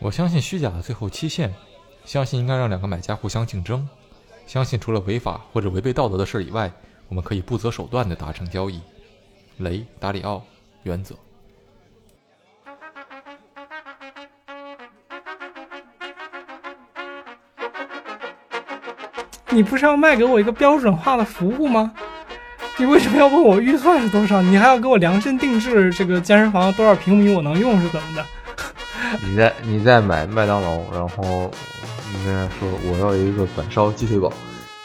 [0.00, 1.52] 我相信虚假的最后期限，
[2.04, 3.86] 相信应该让两个买家互相竞争，
[4.46, 6.70] 相信除了违法或者违背道德的事以外，
[7.08, 8.80] 我们可以不择手段的达成交易。
[9.58, 10.42] 雷达里奥
[10.84, 11.16] 原则。
[19.50, 21.92] 你不是要卖给我一个标准化的服务吗？
[22.76, 24.40] 你为什么要问我预算是多少？
[24.40, 28.24] 你还要给我量身定制这个健身房多少平米我能用是怎么的？
[29.24, 31.50] 你在你在买麦当劳，然后
[32.12, 34.32] 你跟他说我要一个板烧鸡腿堡，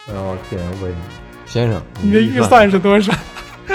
[0.06, 0.96] 然后店员问你
[1.46, 3.12] 先生，你的预算是多少？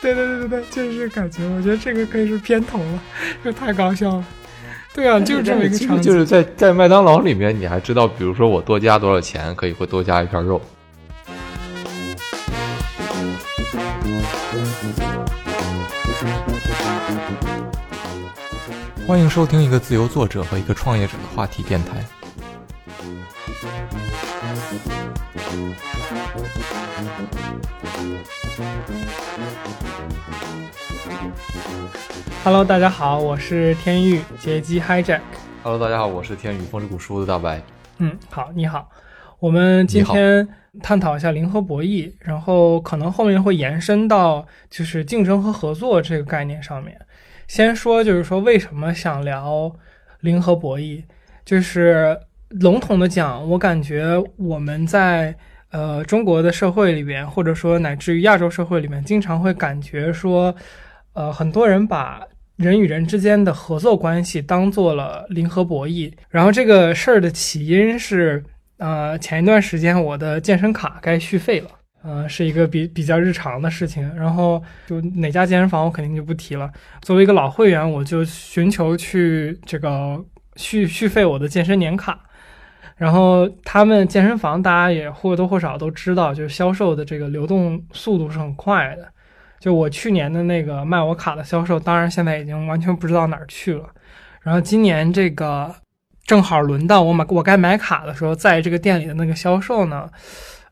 [0.00, 3.02] 对对对对对，就是感觉，我觉得这个可以是片头了，
[3.44, 4.24] 这太搞笑了。
[4.94, 6.02] 对啊，就是这么一个场景。
[6.02, 10.60] 就是在在麦当劳里面，你还知道，比如说我多加多少钱，可以会多加一片肉。
[19.10, 21.96] 欢迎收听一个自由作者和一个创业者的话题电台。
[32.44, 35.18] Hello，大家好，我是天域劫机 Hijack。
[35.64, 37.60] Hello，大家好，我是天宇风之谷书的大白。
[37.98, 38.88] 嗯，好，你好，
[39.40, 40.46] 我们今天
[40.80, 46.96] 探讨一下零和博弈，然后可能后面会延伸到就是竞争和合作这个概念上面。
[47.50, 49.74] 先说就是说为什么想聊
[50.20, 51.02] 零和博弈，
[51.44, 52.16] 就是
[52.50, 55.34] 笼统的讲，我感觉我们在
[55.72, 60.54] 呃中国的社会里边，或者说乃至于亚洲社会里面，经常会感觉说。
[61.12, 66.12] 呃，很多人把人与人之间的合作关系当做了零和博弈。
[66.28, 68.44] 然后这个事儿的起因是，
[68.76, 71.68] 呃，前一段时间我的健身卡该续费了，
[72.02, 74.10] 呃，是一个比比较日常的事情。
[74.16, 76.70] 然后就哪家健身房我肯定就不提了。
[77.02, 80.22] 作为一个老会员，我就寻求去这个
[80.56, 82.18] 续续费我的健身年卡。
[82.96, 89.08] 然后他们健身房大家也或多或少都知道，就是销售的这个流动速度是很快的。
[89.58, 93.84] 就我去年的那个卖我卡的销售，当然现在已经完全不知道哪儿去了。
[94.42, 95.74] 然后今年这个
[96.24, 100.08] 正好轮到我买我该买卡的时候，在这个店里的那个销售呢，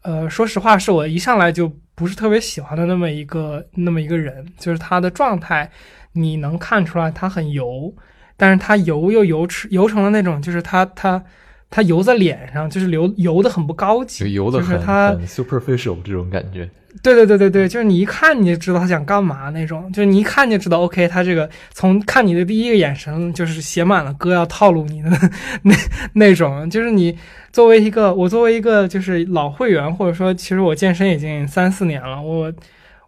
[0.08, 5.70] 呃，说实话是我一上来就不是特别喜欢的那么一个那么一个人，就是他的状态，
[6.12, 7.94] 你能看出来他很油，
[8.34, 11.22] 但是他油又油吃油成了那种，就是他他
[11.68, 16.70] 他油在脸上，就是油油的很不高级，油的很很 superficial 这种感觉。
[17.02, 25.10] 对对对对对，就是你一看你就知道他想干嘛那种，就是你一看就知道，OK，他这个从看你的第一个眼神就是写满了歌要套路你的
[25.62, 25.74] 那
[26.14, 27.16] 那种，就是你
[27.52, 32.52] 作为一个我作为一个就是老会员，或者说其实我健身已经三四年了，我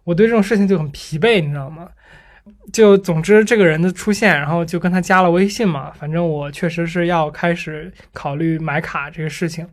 [0.03, 1.87] 我对这种事情就很疲惫，你知道吗？
[2.71, 9.67] 就总之这个人的出现，然后就跟他加了微信嘛，反正我确实是要开始考虑买卡这个事情，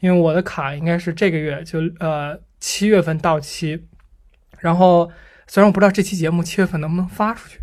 [0.00, 2.38] 因为我的卡应该是这个月就呃。
[2.66, 3.78] 七月份到期，
[4.58, 5.10] 然后
[5.46, 7.58] 虽然我不知道这期节目七月份能不能发出去，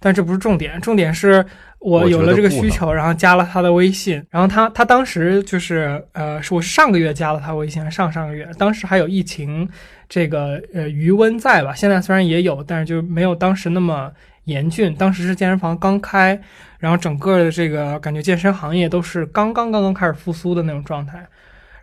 [0.00, 1.46] 但这不是重点，重点是
[1.78, 9.68] 我有了这个需求，然后加了他的微信，然后他他当时就是呃，是我是上个月加了他微信，上上个月，当时还有疫情
[10.08, 11.72] 这个呃余温在吧？
[11.72, 14.10] 现在虽然也有，但是就没有当时那么
[14.46, 14.92] 严峻。
[14.96, 16.36] 当时是健身房刚开，
[16.80, 21.24] 然后整个的这个感觉健身行业都是刚刚刚刚开始复苏的那种状态。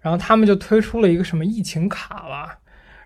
[0.08, 2.58] 然后他们就推出了一个什么疫情卡吧，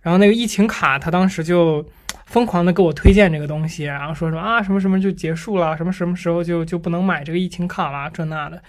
[0.03, 1.83] 然后那个疫情卡，他当时就
[2.27, 8.61] 疯狂的给我推荐这个东西，然后说什么啊什么什么就结束了，什么什么时候就就不能买这个疫情卡了这那的。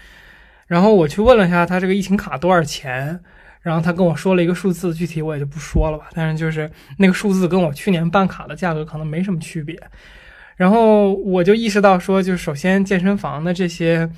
[0.66, 3.20] 然后我去问了一下他这个疫情卡多少钱，
[3.60, 6.08] 然后他跟我说了一个数字，具体我也就不说了吧。
[6.14, 9.78] 但是就是那个数字跟我去年办卡的价格可能没什么区别。
[10.56, 14.10] 然后我就意识到说，就首先健身房的这些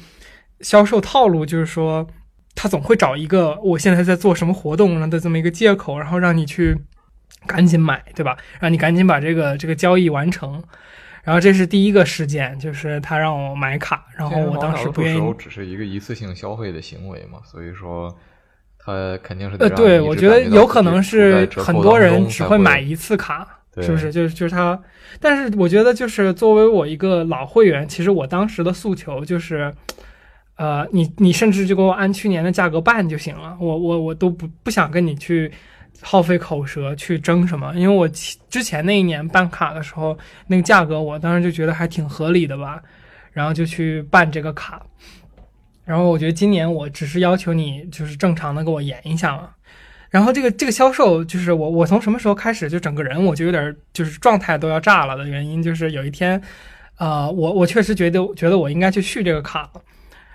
[0.61, 2.07] 销售套路，就是说。
[2.55, 6.77] 他总会找一个我现在在做什么活动的这么一个借口，然后让你去
[7.47, 8.37] 赶紧买，对吧？
[8.61, 10.63] 让你赶紧把这个这个交易完成。
[11.25, 15.35] 然后这是第一个事件，就是他让我买卡，然后我当时不愿意。
[15.39, 18.15] 只是一个一次性消费的行为嘛，所以说
[18.79, 23.49] 他肯定是呃，对，我觉得有可能是很多人只会买一次卡，
[23.81, 24.13] 是不是？
[24.13, 24.79] 就是就是他，
[25.19, 29.75] 但是我觉得就是作为我一个老会员，其实我当时的诉求就是。
[30.57, 35.51] 呃，你你甚至就给我按去年的价格办就行了，我我我都不不想跟你去
[36.01, 38.07] 耗费口舌去争什么，因为我
[38.49, 40.17] 之前那一年办卡的时候
[40.47, 42.81] 那个价格，我当时就觉得还挺合理的吧，
[43.33, 44.81] 然后就去办这个卡，
[45.85, 49.51] 然后我觉得今年我只是要求你就是正常的给我延一下嘛，
[50.11, 56.41] 然后这个这个销售就是我我从什么时候开始就整个人我就有点就是状态都要炸了的原因就是有一天，
[56.99, 59.83] 呃，我我确实觉得觉得我应该去续这个卡了。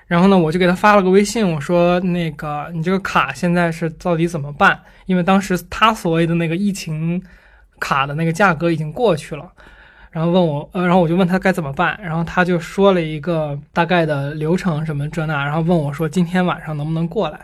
[0.10, 4.80] 然后呢，我就给他发了个微信，我说那个你这个卡现在是到底怎么办？
[5.06, 7.22] 因为当时他所谓的那个疫情
[7.80, 9.48] 卡的那个价格已经过去了，
[10.10, 17.40] 然后问我，呃，然后我就问他该怎么办，然后他就说了一个大概的流程什么这那，然后问我说今天晚上能不能过来？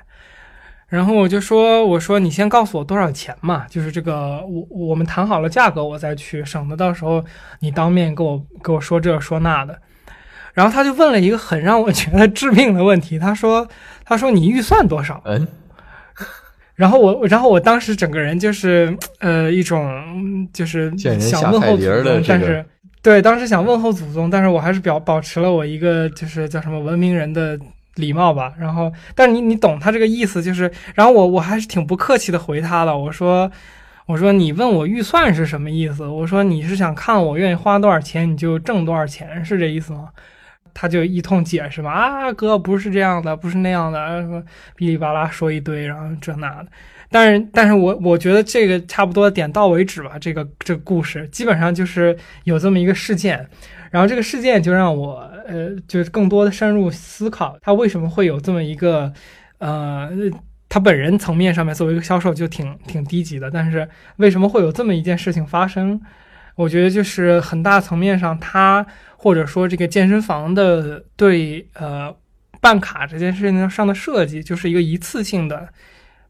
[0.87, 7.23] 然后我就说，我说你先告诉我多少钱嘛，就是这个我我们谈好了价格我再去，省得到时候
[7.59, 9.79] 你当面跟我跟我说这说那的。
[10.55, 13.67] 然后他就问了一个很让我觉得致命的问题，他说
[14.03, 15.47] ：“他说你预算多少？”嗯，
[16.73, 22.65] 然后我，然后我当时整个人就是呃一种就是想问候祖宗，这个但是
[23.03, 27.59] 对当时想问候祖宗，但是我还是表保持了我一个就是叫什么文明人的
[27.95, 28.53] 礼貌吧。
[28.57, 33.51] 然后，但是你你懂他这个意思，就是然后我我还是挺不客气的回他了，我说。
[34.07, 36.05] 我说你问我预算是什么意思？
[36.05, 40.09] 我说你是想看我愿意花多少钱你就挣多少钱是这意思吗？
[40.75, 44.39] 他就一通解释嘛，啊哥不是这样的，不是那样的，什么
[44.77, 46.67] 哔哩吧啦说一堆，然后这那的。
[47.09, 50.17] 但是，但是我我觉得这个差不多点到为止吧。
[50.19, 53.47] 这个这个故事基本上就是有这么一个事件，
[53.89, 55.13] 然后这个事件就让我
[55.47, 59.13] 呃，就是更多的深入思考，他为什么会有这么一个
[59.59, 60.09] 呃，
[60.67, 63.87] 他本人层面上面作为一个销售就挺挺低级的，但是
[64.17, 66.01] 为什么会有这么一件事情发生？
[66.55, 68.85] 我觉得就是很大层面上他。
[69.17, 72.15] 或者说，这个健身房的对呃
[72.61, 75.67] 办卡这件事情上的设计，就是一个一次性的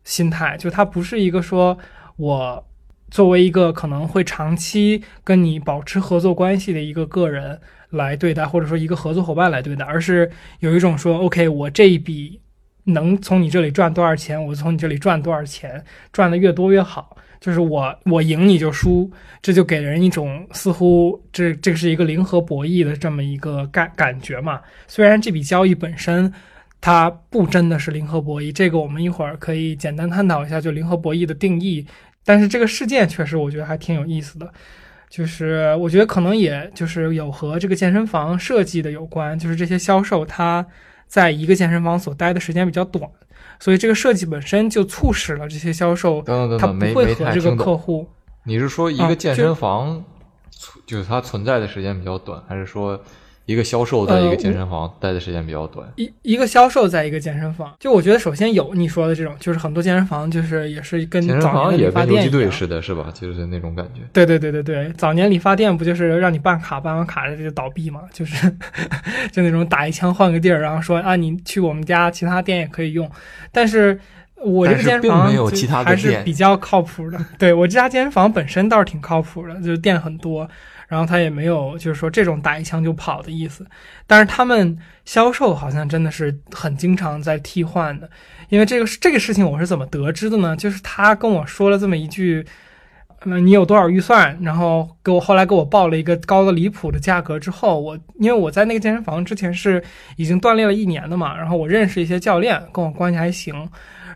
[0.06, 1.78] 心态，就它不是一个说
[2.16, 2.66] 我
[3.12, 12.40] 作为一个可能会长期跟你保持合作关系的一个个人来对待，或者说一个合作伙伴来对待，而是有一种说，OK，我这一笔
[12.86, 15.84] 能从你这里赚多少钱，我从你这里赚多少钱，
[16.14, 17.18] 赚的越多越好。
[17.40, 19.12] 就是我我赢你就输，
[19.42, 24.62] 这就给人一种似乎这这是一个零和博弈的这么一个感感觉嘛。
[24.88, 26.32] 虽然这笔交易本身
[26.82, 31.86] 它不真的是零和博弈，这个我们一会儿可以简单探讨一下就零和博弈的定义。
[32.24, 34.52] 但是这个事件确实我觉得还挺有意思的，
[35.10, 40.66] 就是我觉得可能也就是有和这个健身房设计的有关，就是这些销售他
[41.08, 43.08] 在一个健身房所待的时间比较短。
[43.66, 48.08] 所以这个设计本身就促使了这些销售，等等等等，他不会和这个客户。
[48.44, 50.06] 你是说一个健身房，
[50.86, 53.02] 就是它存在的时间比较短，还是说？
[53.46, 63.12] 一个销售在一个健身房待的时间比较短，一一个销售在一个健身房，就我觉得首先有你说的这种，就是很多健身房就是也是跟健身房也跟游击队似的，是吧？
[63.14, 64.02] 就是那种感觉。
[64.12, 68.02] 对对对对对，早年理发店不就是让你办卡，办完卡这就倒闭嘛？
[68.12, 68.50] 就是
[69.32, 73.08] 就那种打一枪换个地儿，然后说啊，你去我们家其他店也可以用。
[73.52, 74.00] 但是
[74.44, 75.32] 我这个健身房
[75.86, 77.20] 还是比较靠谱的。
[77.38, 80.50] 对我这家健身房本身倒是挺靠谱的，就是店很多。
[80.88, 83.66] 然后他也没有，就是说这种打一枪就跑的意思，
[84.06, 88.08] 但是他们销售好像真的是很经常在替换的，
[88.50, 90.56] 因为这个这个事情我是怎么得知的呢？
[90.56, 92.46] 就是他跟我说了这么一句，
[93.26, 94.38] 嗯，你有多少预算？
[94.44, 99.84] 然后给我后来给我报了一个高的离谱的价格之后，我因为我在那个健身房之前是
[100.18, 103.56] 已经锻炼了一年的嘛，然后我认识一些教练，跟我关系还行，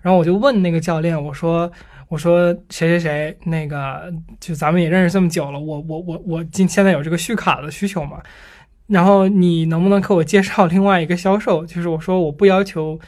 [0.04, 1.72] 然后我就问那个教练，我说。
[2.10, 8.20] 我说谁谁谁，那个就咱们也认识这么久了，我我我我今现在有这个续卡的需求嘛，
[8.88, 11.64] 然后你能不能给我介绍另外一个销售？
[11.68, 13.00] 就是我说我不要求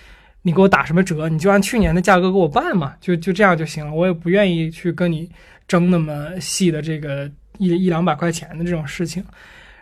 [0.44, 5.28] 你给我打什么折，你就按去年的价格给我办嘛，就就这样就行了，我也不愿意去跟你
[5.68, 7.28] 争那么细的这个
[7.58, 9.24] 一一两百块钱的这种事情。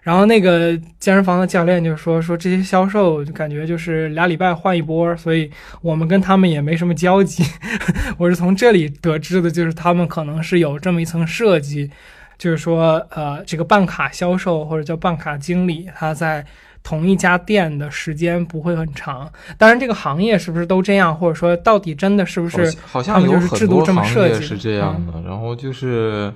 [0.02, 5.52] 然后那个健身房的教练就说说这些销售就感觉就是俩礼拜换一波，所以
[5.82, 7.44] 我们跟他们也没什么交集。
[8.18, 11.92] 我是从这里得知的，就是他们可能是有这么一层设计，
[12.38, 16.46] 就是说呃这个办卡销售或者叫办卡经理，他在
[16.82, 19.30] 同一家店的时间不会很长。
[19.58, 26.34] 当然这个行业是不是都这样，或者说到底真的是不是好像有很多行业是这样的，然后就是。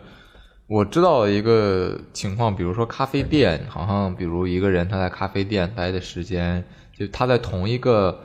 [0.67, 6.63] 我知道一个情况，比如说咖啡店，好像比如一个人他在咖啡店待的时间，
[6.97, 8.17] 就他在同一个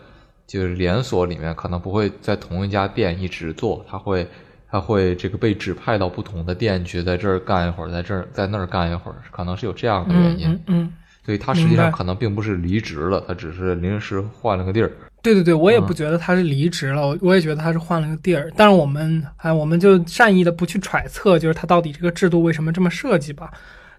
[0.47, 4.27] 就是连锁里面，可能不会在同一家店一直做，他会
[4.71, 10.49] 他会这个被指派到不同的店去，在这儿干一会儿，在这儿在那儿干一会儿，可能是有这样的原因。
[10.49, 10.93] 嗯嗯，
[11.27, 14.93] 所以他实际上可能并不是离职了，他只是临时换了个地儿。
[15.23, 18.51] 对对对，我也不觉得他是离职了，我我也觉得他是换了个地儿。
[18.57, 23.51] 但是我们哎，我们就善意的不去揣测，就是他到底这个制度为什么这么设计吧。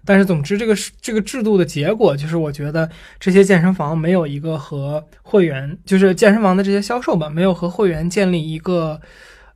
[0.02, 8.98] 但是总之，这个这个制度的结果就是，我觉得这些健身房没有一个和会员，就是健身房的这些销售吧，没有和会员建立一个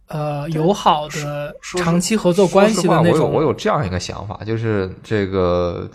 [0.08, 3.20] 呃友好的长期合作关系的那种。
[3.20, 5.88] 我有我有这样一个想法，就是这个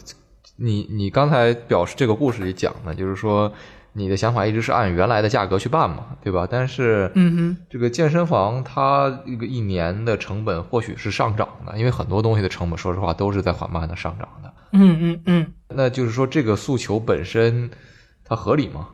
[0.56, 3.54] 你你刚才表示这个故事里讲的，就是说
[4.00, 6.48] 你的想法一直是按原来的价格去办嘛，对吧？
[6.50, 14.54] 但是，嗯哼，这个健身房它一个一年的成本或许是上涨的，因为很多东西的成本，说实话都是在缓慢的上涨的。
[14.72, 17.70] 嗯嗯嗯，那就是说这个诉求本身
[18.24, 18.88] 它合理吗？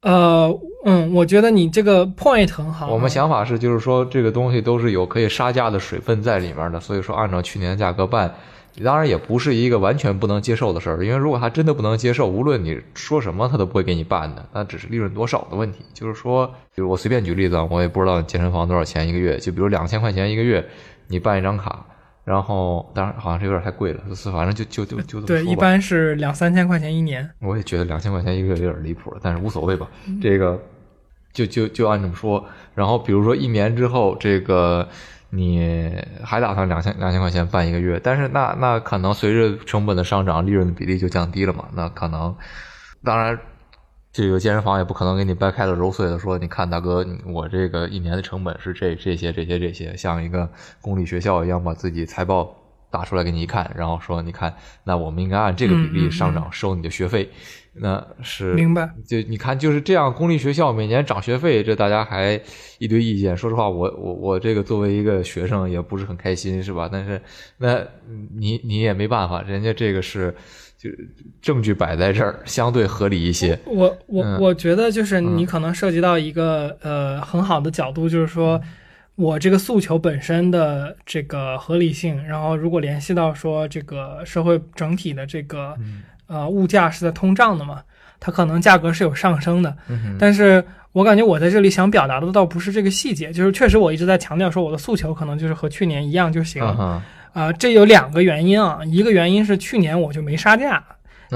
[0.00, 0.48] 呃，
[0.84, 2.88] 嗯，我觉得你这个 point 很好。
[2.88, 8.34] 我们想法是，就是说这个东西都是有可以杀价的水分在里面的，所以说按照去年的价格办。
[8.84, 14.44] 当然也不是一个完全不能接受的事儿，因为如果他真的不能接受，无论你说什么，他都不会给你办的。
[14.52, 15.84] 那只是利润多少的问题。
[15.92, 20.64] 就是说，比如我随便举例子，我也不知道健身房多少钱一个月，就比如两千块钱一个月，
[21.08, 21.84] 你办一张卡，
[22.24, 27.28] 然后当然好像是有点太贵了，是反正就就就就对，一般是两三千块钱一年。
[27.40, 29.88] 我也觉得两千块钱一个月有点离谱了，但是无所谓吧。
[30.20, 30.60] 这个
[31.32, 32.44] 就就就按这么说。
[32.74, 34.88] 然后比如说一年之后，这个。
[35.30, 35.94] 你
[36.24, 38.00] 还打算两千两千块钱办一个月？
[38.02, 41.68] 但是那那可能随着成本的上涨，利润的比例就降低了嘛？
[41.74, 42.34] 那可能，
[43.04, 43.38] 当然，
[44.10, 50.48] 这个健身房也不可能给你掰开了揉碎了说，你看大哥，我这个一年的成本是这这些这些这些，像一个
[50.80, 52.56] 公立学校一样把自己财报
[52.90, 54.54] 打出来给你一看，然后说你看，
[54.84, 57.30] 那我们应该按这个比例上涨收你的学费。
[57.80, 62.40] 那是明白，就你看就是这样，公立学校每年涨学费，这大家还
[62.78, 63.36] 一堆意见。
[63.36, 66.88] 说实话，我我我这个作为一个学生也不是很开心，是吧？
[66.90, 67.20] 但是
[67.58, 67.84] 那
[68.36, 70.34] 你你也没办法，人家这个是
[70.76, 70.90] 就
[71.40, 73.58] 证据摆在这儿，相对合理一些。
[73.66, 78.60] 我我我觉得就是你可能涉及到一个呃很好的角度，就是说
[79.14, 85.76] 我这个诉求本身的这个合理性，然后如果联系到说这个社会整体的这个。
[86.28, 87.82] 呃，物价是在通胀的嘛，
[88.20, 89.76] 它可能价格是有上升的，
[90.18, 96.62] 但是我感觉我在这里想表达的倒不是这个细节，就是确实我一直在强调说我的诉求可能就是和去年一样就行。
[97.32, 100.82] 啊，这有两个原因啊，一个原因是去年我就没杀价，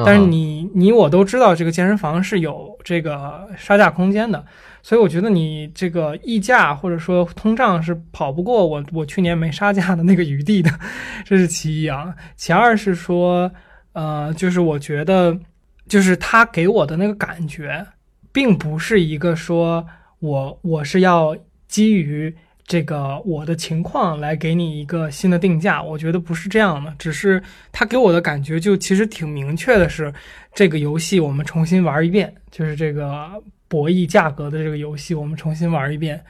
[0.04, 4.44] 但是你你我都知道这个健身房是有这个杀价空间的，
[4.82, 10.70] 所以我觉得你这个溢价或者说通胀是跑不过我我去年没杀价的那个余地的，
[11.24, 13.50] 这是其一啊，其二是说。
[13.92, 15.38] 呃，就是我觉得，
[15.88, 17.86] 就是他给我的那个感觉，
[18.32, 19.86] 并不是一个说
[20.20, 21.36] 我我是要
[21.68, 22.34] 基于
[22.66, 30.12] 这个我的情况来给你一个新的定价，我觉得不是这样的，只是他给我的感觉就其实挺明确的，是
[30.54, 33.30] 这个游戏我们重新玩一遍，就是这个
[33.68, 36.22] 博弈价格的这个游戏我们重新玩一遍。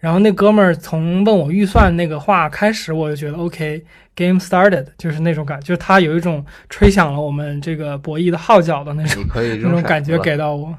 [0.00, 10.72] 然后那哥们儿从问我预算那个话开始，我就觉得 OK，game started，就是那种感，就是他有一种吹响了我们这个博弈的号角的那种 那种感觉给到我。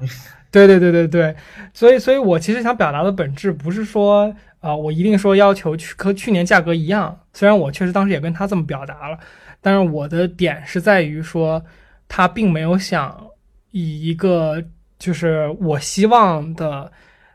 [0.51, 1.35] 对对对对对，
[1.73, 9.19] 所以所以我其实想表达的本质不是说啊，我一定说要求去和去年价格一样，虽然我确实当时也跟他这么表达了，
[9.59, 11.61] 但是我的点是在于说，
[12.07, 13.27] 他并没有想
[13.71, 14.63] 以一个
[14.97, 16.89] 就是我希望的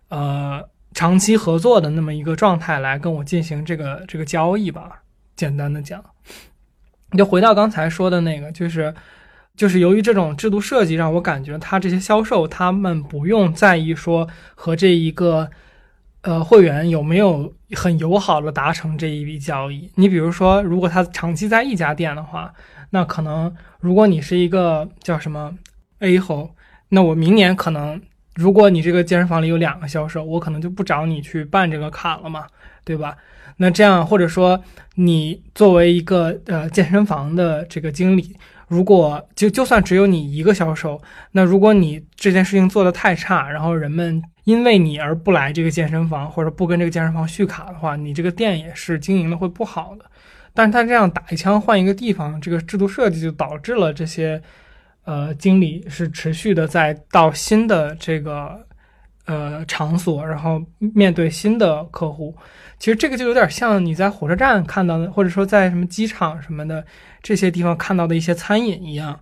[0.08, 0.66] 呃。
[0.94, 5.02] 长期合作的那么一个状态来跟我进行这个这个交易吧。
[5.36, 6.02] 简单的讲，
[7.10, 8.94] 你就回到刚才说的那个，就是
[9.56, 15.50] 就是由于这种制度设计，让我感觉他这些销售他们不用在意说和这一个
[16.20, 19.90] 呃会员有没有很友好的达成这一笔交易。
[19.96, 22.54] 你比如说，如果他长期在一家店的话，
[22.90, 25.52] 那可能如果你是一个叫什么
[25.98, 26.54] A 后，
[26.90, 28.00] 那我明年可能。
[28.34, 32.46] 如果你这个健身房里有两个销售，我可能就不找你去办这个卡了嘛，
[32.84, 33.16] 对吧？
[33.58, 34.60] 那这样或者说
[34.96, 38.34] 你作为一个呃健身房的这个经理，
[38.66, 41.00] 如果就就算只有你一个销售，
[41.30, 50.04] 那如果你这件事情做得太差，然后人们因为你而不来这个健身房或者不跟这个健身房续卡的话，你这个店也是经营的会不好的。
[50.52, 54.42] 但是他这样打一枪换一个地方，这个制度设计就导致了这些。
[55.04, 58.66] 呃，经理是持续的在到新的这个
[59.26, 62.34] 呃场所，然后面对新的客户。
[62.78, 66.84] 其实这个就有点像你在火车站看到的，或者说在什么机场什么的
[67.22, 69.18] 这些地方看到的一些餐饮一样。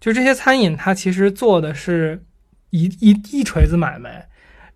[0.00, 2.24] 就这些餐饮，它其实做的是
[2.70, 4.26] 一一一锤子买卖，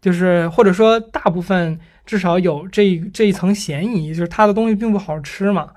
[0.01, 5.73] 就是或者说大部分至少有这这一层嫌疑，就是它的东西并不好吃嘛。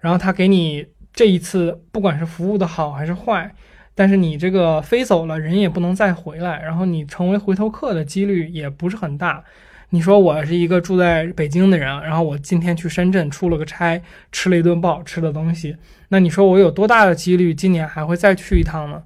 [0.00, 3.54] 然后他给你这一次，不管是服务的好还是坏。
[3.94, 9.44] 但是你这个飞走了，人也不能再回来，然后你成为回头客的几率也不是很大。
[9.90, 15.76] 你说我是一个住在北京的人，然后我今天去深圳出了个差，吃了一顿不好吃的东西，
[16.08, 19.04] 那你说我有多大的几率今年还会再去一趟呢？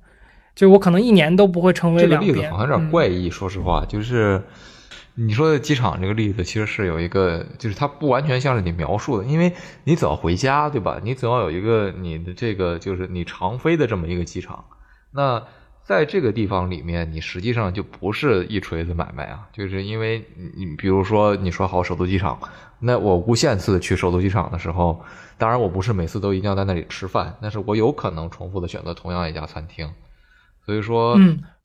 [0.55, 2.03] 就我可能一年都不会成为。
[2.03, 4.43] 这个例子好像有点怪异，说实话，就是
[5.17, 9.53] 你说的机场这个例子，其实是有一个，就是它不完全像是你描述的，因为
[9.85, 10.99] 你总要回家，对吧？
[11.05, 14.65] 你总要有一个你的这个，就是你常飞的这么一个机场。
[15.19, 15.43] 那
[15.83, 20.25] 在这个地方里面，你实际上就不是一锤子买卖啊，就是因为
[20.57, 22.39] 你比如说你说好首都机场，
[22.79, 25.03] 那我无限次去首都机场的时候，
[25.37, 29.93] 当然我不是每次都一定要在那里吃饭，但是我有可能重复的选择同样一家餐厅，
[30.65, 31.19] 所以说，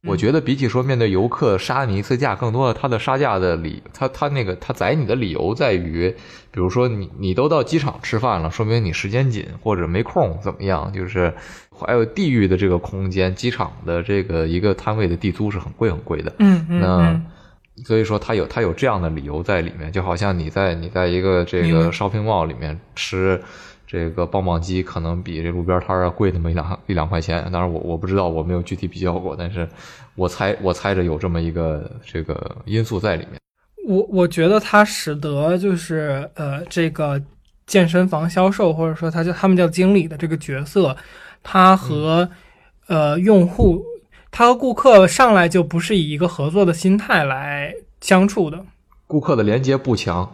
[0.05, 6.09] 我觉得比起说面对游客杀你一次价，更多的他的杀价的理，他他那个他宰你的理由在于，
[6.51, 11.33] 比如说你你都到机场吃饭了，说明你时间紧或者没空怎么样，就是
[11.69, 16.65] 还有地域的这个空间，机场的这个一个摊位的地租是很贵很贵的，嗯。
[16.69, 17.25] 嗯那嗯。
[17.85, 23.41] 所以说他有他有这样的理由在里面，就好像你在你在一个这个 shopping mall 里面吃
[23.93, 27.47] 这个棒棒鸡，可能比这路边摊儿要贵那么一两一两块钱。
[27.51, 29.69] 当然我我不知道，我没有具体比较过，但是
[30.15, 33.39] 我猜我猜着有这么一个这个因素在里面。
[33.87, 37.21] 我我觉得它使得就是呃，这个
[37.67, 40.97] 健身房销售或者说他叫他们叫经理的这个角色，
[41.43, 42.27] 他和、
[42.87, 43.85] 呃用户，
[44.31, 47.71] 他和顾客上来就不是以一个合作的心态来
[48.01, 48.65] 相处的。
[49.05, 50.27] 顾客的连接不强。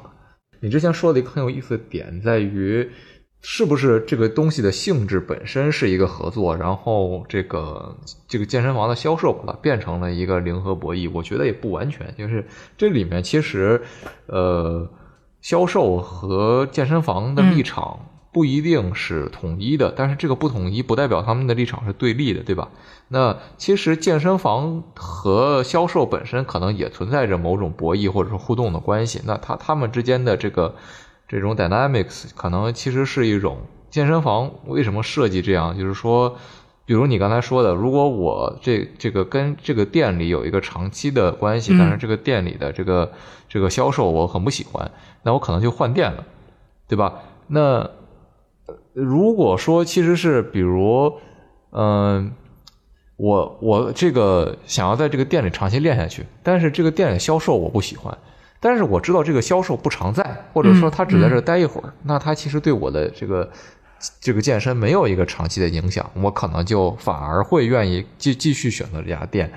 [0.61, 2.89] 你之前说的一个很有意思的点在于，
[3.41, 7.95] 是不是这个东西的性质本身是一个合作，然后这个
[8.27, 11.09] 这个健身房的销售把它变成了一个零和博弈？
[11.13, 12.45] 我觉得也不完全，就是
[12.77, 13.81] 这里面其实，
[14.25, 14.89] 呃，
[15.41, 22.69] 销售和健身房的立场不一定是统一的，但是这个不统一不代表他们的立场是对立的，对吧？
[23.07, 29.21] 那其实健身房和销售本身可能也存在着某种博弈或者是互动的关系。
[29.25, 30.75] 那他他们之间的这个
[31.29, 33.59] 这种 dynamics 可能其实是一种
[33.89, 36.35] 健身房为什么设计这样，就是说，
[36.85, 43.11] 比如你刚才说的，如果我这这个跟这个店里有一个长期的关系，嗯但是这个店里的这个
[43.47, 44.91] 这个销售我很不喜欢，
[45.23, 46.25] 那我可能就换店了，
[46.87, 47.13] 对吧？
[47.47, 47.61] 那
[48.65, 51.13] 呃如果说其实是比如，
[51.71, 52.31] 嗯、
[53.17, 58.17] 我我这个想要在这个店里长期练下去，但是这个店里销售我不喜欢，
[58.59, 63.49] 但是我知道这个销售不常在，或者说他只在这儿待一会儿，那他其实对我的这个
[64.19, 69.51] 这个健身没有一个长期的影响，我可能就反而会愿意继继续选择这家店。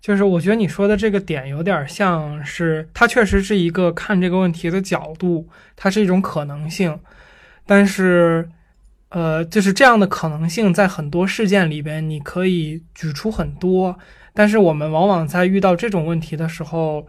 [0.00, 6.96] 就是我觉得你说的这个点有点像是，它确实是一个看这个问题的角度，它是一种可能性，
[7.66, 8.48] 但是，
[9.08, 13.98] 呃，就是这样的可能性在很多事件里边你可以举出很多，
[14.32, 17.04] 但是我们往往在遇到这种问题的时候，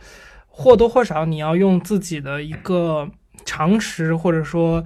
[0.59, 3.07] 或多或少你要用自己的一个
[3.45, 4.83] 常识，或者说，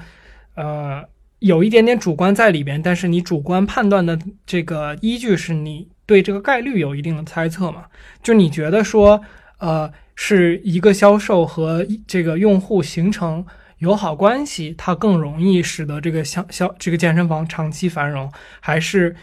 [0.56, 1.02] 呃，
[1.40, 7.86] 有一点点主观在里边，但是你主观判断的这个依据是你对这个概率有一定的猜测嘛？
[8.22, 9.22] 就你觉得说，
[9.60, 13.46] 呃，是一个销售和这个用户形成
[13.78, 18.30] 友好关系，它更容易使得这个销销这个健身房长期繁荣，
[18.60, 19.16] 还是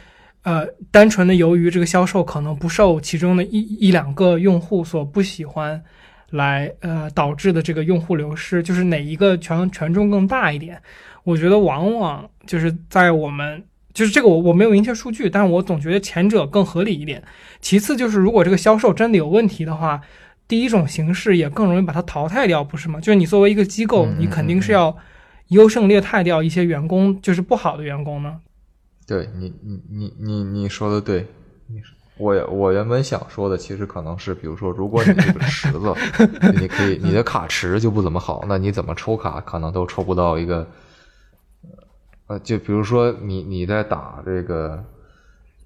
[0.44, 5.84] 呃单纯的由于这个销售可能不受其中的一一两个用户所不喜欢？
[6.30, 10.80] 来，呃，导致的这个用户流失，就是哪一个权权重更大一点？
[11.24, 13.62] 我觉得往往就是在我们
[13.92, 17.22] 就是这个我我没有明确数据，但是我总觉得前者更合理一点。
[17.60, 20.00] 其次就是如果这个销售真的有问题的话，
[20.46, 23.00] 第一种形式也更容易把它淘汰掉，不是吗？
[23.00, 24.96] 就是你作为一个机构嗯，你肯定是要
[25.48, 28.40] 优胜劣汰掉一些员工，就是不好的员工呢。
[29.06, 31.26] 对你，你你你你说的对，
[31.66, 31.80] 你
[32.18, 35.94] 我也我原本想说的，其实可能是，比如说，如果你这个池子，
[36.60, 40.66] 你可以你的卡池就不怎么好，那你怎么抽卡可能都抽不到一个，
[42.26, 44.84] 呃，就比如说你你在打这个，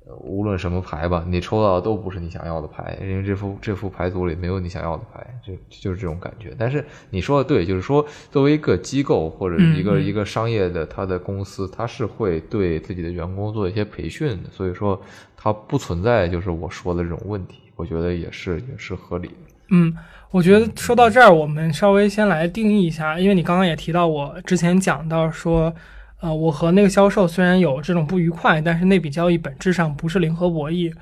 [0.06, 6.54] 呃无论什么牌吧，你抽到的都不是你想要的牌，因为这副这副牌组里没有你想要的牌，就就是这种感觉。
[6.58, 15.00] 但是你说的对，就是说作为一个机构或者一个、一个商业的他的公司，他是会对自己的员工做一些培训的，所以说
[15.42, 19.34] 它不存在就是我说的这种问题，我觉得也是也是合理的。
[19.70, 19.92] 嗯，
[20.30, 25.74] 我觉得说到这儿，我们稍微先来定义一下，因为你刚刚也提到，我之前讲到说，
[26.20, 30.92] 呃，我和那个销售虽然有这种不愉快，但是那笔交易本质上不是零和博弈。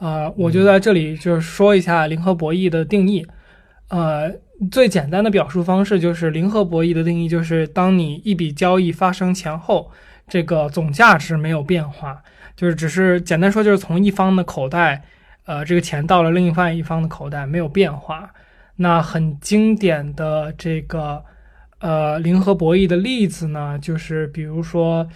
[0.00, 3.26] 呃，我就在这里就是说一下零和博弈的定义。
[3.88, 4.30] 呃，
[4.70, 9.90] 最简单的表述方式就是零和博弈的定义就是，当你一笔交易发生前后，
[10.28, 12.22] 这个总价值没有变化，
[12.58, 15.04] 就是只是简单说就是从一方的口袋。
[15.44, 18.28] 呃，这个钱到了另一方一方的口袋没有变化。
[18.76, 21.24] 那很经典的这个
[21.78, 25.08] 呃零和博弈的例子呢，就是比如说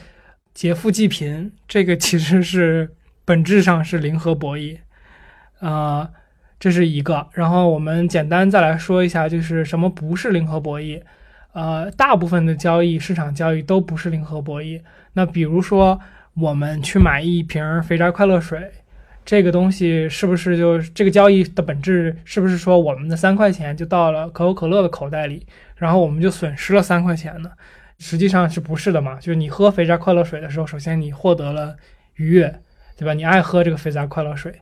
[0.54, 4.78] 劫富济贫，这个其实是本质上是零和博弈，
[5.58, 6.08] 呃，
[6.60, 7.26] 这是一个。
[7.32, 11.02] 然后我们简单再来说一下，就是什么不是零和博弈。
[11.52, 14.80] 呃，大部分的交易市场交易都不是零和博弈。
[15.12, 16.00] 那比如说
[16.34, 18.70] 我们去买一瓶肥宅快乐水。
[19.24, 27.48] 这个东西是不是就这个交易的本质是不是说我们的三块钱就到了可口可乐的口袋里，然后我们就损失了三块钱呢？
[28.00, 29.14] 实际上是不是的嘛？
[29.20, 31.76] 就是你喝肥宅快乐水的时候，首先你获得了
[32.16, 32.52] 愉悦，
[32.96, 33.14] 对吧？
[33.14, 34.52] 你爱喝这个肥宅快乐水，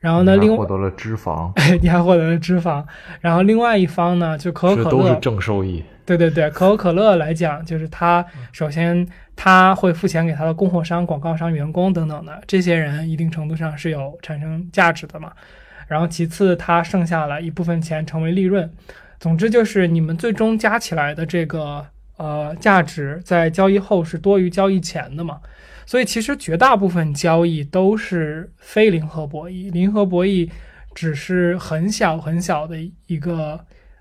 [0.00, 1.52] 然后呢，另获得了脂肪，
[1.82, 2.82] 你还获得了脂肪，
[3.20, 5.84] 然后另外一方呢，就可口可乐都是正收益。
[6.08, 15.30] 对对对，可口可乐来讲，就是它首先它会付钱给它的供货商、广告商、员工等等的这些人，一定程度上是有产生价值的嘛。
[15.86, 18.72] 然后其次，它剩下了一部分钱成为利润。
[19.20, 21.84] 总之就是你们最终加起来的这个
[22.16, 25.38] 呃价值，在交易后是多于交易前的嘛。
[25.84, 30.48] 所以其实绝大部分交易都是非零和博弈，零和博弈
[30.94, 33.60] 只是很小很小的一个。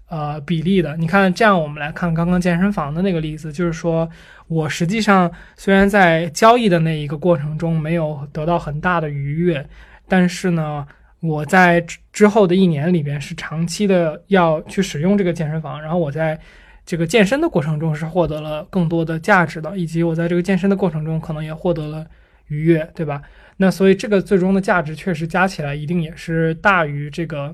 [0.09, 4.09] 呃，比例的，你看，这样我们来看刚刚健身房的那个例子，就是说
[4.47, 9.67] 我实际上虽然在交易的那一个过程中没有得到很大的愉悦，
[10.07, 10.87] 但是呢，
[11.19, 16.39] 我在之后的一年里边是长期的要去使用这个健身房，然后我在
[16.85, 22.05] 这个健身的过程中是获得了更多的价值的，以及我在这个健身的过程中可能也获得了
[22.47, 23.21] 愉悦，对吧？
[23.57, 27.53] 那所以这个最终的价值确实加起来一定也是大于这个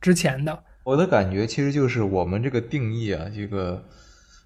[0.00, 0.63] 之前的。
[0.84, 3.82] 我的感觉其实就是我们这个定义啊，这个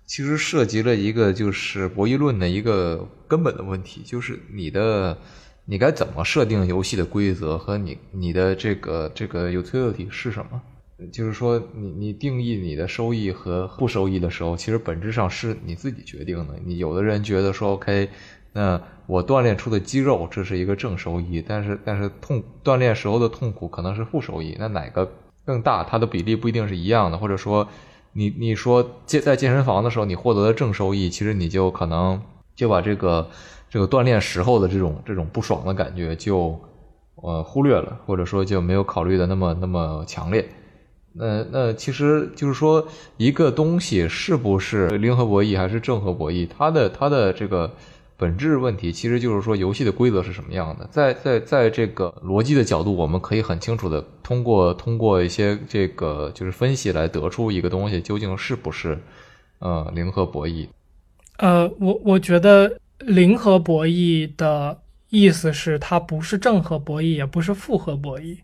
[0.06, 5.18] 其实涉及了一个就是博弈论的一个根本的问题，就是你的
[5.64, 10.62] 你该怎么设定游戏的规则和你你的这个这个 utility 是什么？
[11.12, 16.54] 就是说你你定义你的收益和不收益的时候，其实本质上是你自己决定的。
[16.64, 18.08] 你有的人觉得说 OK，
[18.52, 25.10] 那我锻炼出的肌肉这是一个正收益，但是但是痛锻炼时候的痛苦可能是负收益，那哪个？
[25.48, 27.66] 更大，它的比例不一定是一样的，或者说，
[28.12, 32.20] 你你说健在健身房的时候，你获得的正收益，其实你就可能
[32.54, 33.30] 就把这个
[33.70, 36.60] 这个锻炼时候的这种这种不爽的感觉就
[37.14, 40.46] 呃忽略了，或者说就没有考虑的那么那么强烈。
[41.14, 47.72] 那那其实就是说，一个东西是不是零和博弈还是正和博弈，它的它的这个。
[48.18, 58.98] 本质问题其实就是说游戏的规则是什么样的，在在在这个逻辑的角度，我们可以很清楚的通过通过一些这个就是分析来得出一个东西究竟是不是
[59.60, 60.66] 呃零和博弈。
[61.36, 64.76] 呃，我我觉得零和博弈的
[65.10, 68.36] 意思是它不是正和博弈，也不是负和博弈，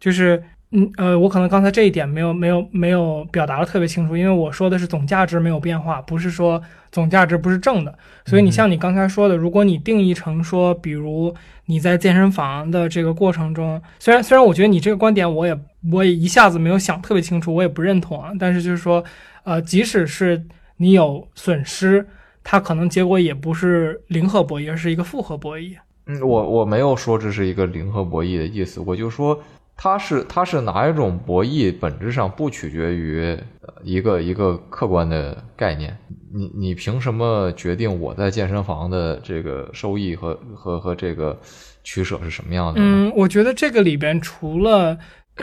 [0.00, 0.42] 就是。
[0.76, 6.60] 嗯呃，我可能刚才这一点没有没有没有表达的特别清楚，因为我说的是总价值没有变化，不是说
[6.90, 7.96] 总价值不是正的。
[8.26, 11.32] 所以你像你刚才说的，如果你定义成说，比如
[11.66, 15.56] 你在健身房的这个过程中，虽然虽然我觉得你这个观点我也
[15.92, 18.32] 我也一下子没有想特别清楚，我也不认同啊。
[18.36, 19.04] 但是就是说，
[19.44, 20.44] 呃，即使是
[20.78, 22.04] 你有损失，
[22.42, 25.76] 它可能结果也不是零和博弈，而是一个复合博弈。
[26.06, 29.38] 嗯，我我没有说这是一个零和博弈的意思，我就说。
[29.76, 31.76] 它是它是哪一种博弈？
[31.78, 33.36] 本质上不取决于
[33.82, 35.96] 一个一个客观的概念。
[36.32, 41.38] 你你凭什么决定我在健身房的这个收益和和和这个
[41.82, 42.80] 取舍是什么样的？
[42.80, 44.98] 嗯，我觉得这个里边除了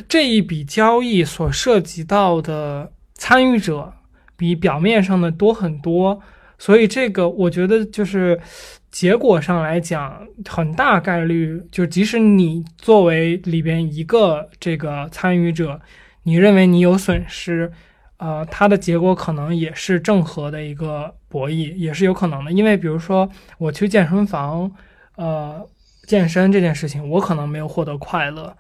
[0.08, 3.94] 这一笔交易所涉及到的参与者
[4.36, 6.20] 比表面上的多很多，
[6.62, 8.39] 所以这个我觉得就是。
[8.91, 15.80] 结果上来讲，很大概率就即使你作为里边一个这个参与者，
[16.24, 17.71] 你认为你有损失，
[18.17, 22.52] 呃，它的结果可能也是正和的一个博弈，也是有可能的。
[22.52, 24.69] 因为比如说我去健身房，
[25.15, 25.65] 呃，
[26.06, 28.54] 健身这件事情，我可能没有获得快乐，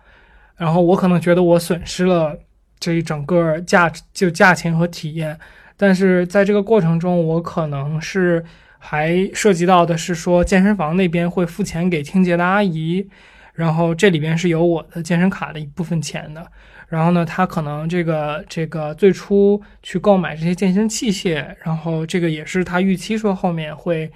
[0.55, 2.39] 然后我可能觉得我损失了
[2.79, 5.37] 这一整个价就价钱和体验，
[5.81, 8.45] 但是在这个过程中，我可能是。
[8.83, 13.07] 还涉及到的是说，健身房那边会付钱给清洁的阿姨，
[13.53, 16.43] 然后这里边是有我的健身卡的一部分钱的。
[16.89, 24.11] 然后呢，他可能这个这个最初去购买这些健身器械，然后这个也是他预期说后面会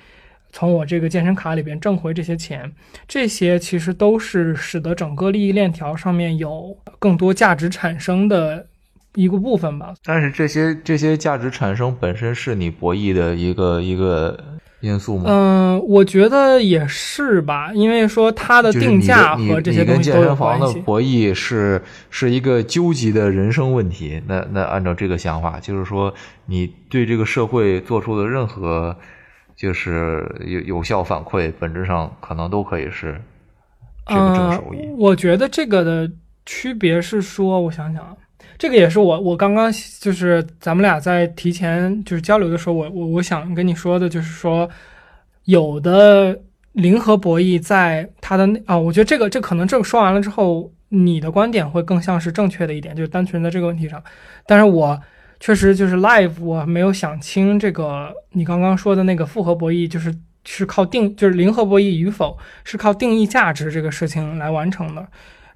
[0.52, 2.74] 从我这个健身卡里边挣回这些钱。
[3.08, 8.66] 这些其实都是使得整个利益链条上面有更多价值产生的。
[9.16, 14.38] 一个部分吧，但是这些这些价值产生本身是你博弈的一个一个
[14.82, 15.24] 因素吗？
[15.28, 20.80] 嗯，我觉得也是吧，因为说它的定价和这些东西都有关系。
[20.82, 24.22] 博弈是是一个究极的人生问题。
[24.28, 26.14] 那那按照这个想法，就是说
[26.46, 28.96] 你对这个社会做出的任何
[29.56, 33.20] 就是有有效反馈，本质上可能都可以是
[34.06, 34.88] 这个正收益。
[34.98, 36.12] 我觉得这个的
[36.46, 38.16] 区别是说，我想想。
[38.58, 44.70] 这个也是我我刚刚就是咱们俩在提前就是交流的时候，我我我想跟你说的就是说，
[45.44, 46.40] 有的
[46.72, 54.02] 零和博弈在它的啊，我觉得这个这可能这个说完了之后，你的观点会更像是正确的一点，就是单纯在这个问题上。
[54.46, 55.00] 但是我
[55.40, 60.16] 确实就是 live，我没有想清这个你刚刚说的那个复合博弈，就是
[60.46, 65.06] 是靠定，就是零和博弈与否是靠定义价值这个事情来完成的。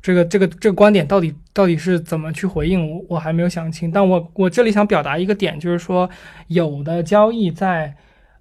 [0.01, 6.09] 这个这个这个观点到底到底是怎么去回应我我还没有想清，但我我这里想表达一个点，就是说
[6.47, 7.93] 有的交易在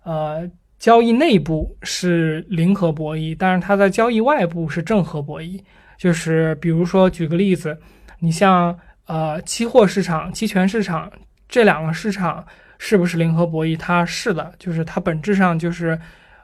[0.04, 5.60] 呃交易内部是零和博弈，但是它在交易外部是正和博弈。
[5.96, 7.76] 就是比如说举个例子，
[8.20, 11.10] 你像呃期货市场、期权市场
[11.48, 12.46] 这两个市场
[12.78, 13.76] 是不是零和博弈？
[13.76, 15.98] 它是的，就是它本质上就是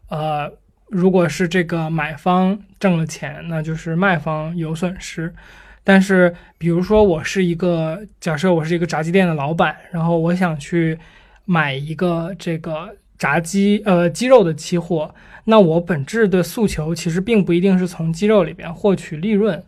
[0.09, 0.53] 呃。
[0.95, 5.35] 如果是这个买方挣了钱，那就是卖方有损失。
[5.83, 10.97] 但是，比如说我是一个假设，我是一个炸鸡店的老板，然后我想去
[11.47, 15.13] 买一个这个炸鸡呃鸡肉的期货，
[15.47, 19.61] 那我本质的诉求其实并不一定是从鸡肉里边获取利润，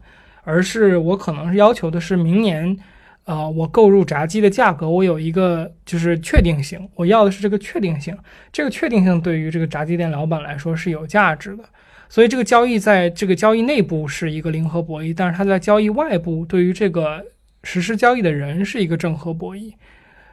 [0.45, 2.79] 而是我可能是要求的是明年。
[3.27, 8.17] 啊，我购入炸鸡的价格，我有一个就是确定性，我要的是这个确定性。
[8.53, 11.65] 这个确定性对于这个炸鸡店老板来说是有价值的，
[12.09, 17.21] 所以这个交易在这个交易内部是一个零和博弈，但是它在交易外部，对于这个
[17.65, 19.73] 实施交易的人是一个正和博弈。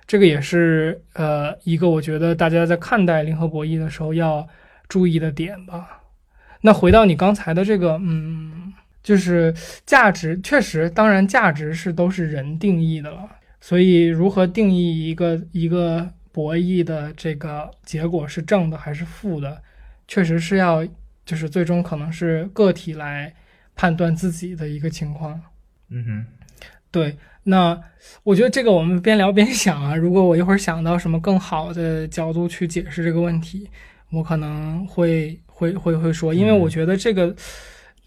[0.06, 4.47] 这个也是呃一个我觉得大家在看待零和博弈的时候要
[4.88, 5.99] 注意的点吧。
[6.62, 8.71] 那回到你刚才的这个，嗯。
[9.03, 9.53] 就是
[9.85, 13.29] 价值，确实，当然，价值是都是人定义的了。
[13.59, 19.61] 所以，如何定义一个一个博弈的这个结果是正的还是负的，
[20.07, 20.85] 确实是要，
[21.25, 23.33] 就是最终可能是个体来
[23.75, 25.39] 判断自己的一个情况。
[25.89, 26.25] 嗯哼，
[26.89, 27.17] 对。
[27.43, 27.77] 那
[28.23, 29.95] 我觉得这个我们边聊边想啊。
[29.97, 33.69] 如果我一会儿想到什么更好的角度去解释这个问题，
[34.11, 37.35] 我可能会会会会说，因为我觉得这个。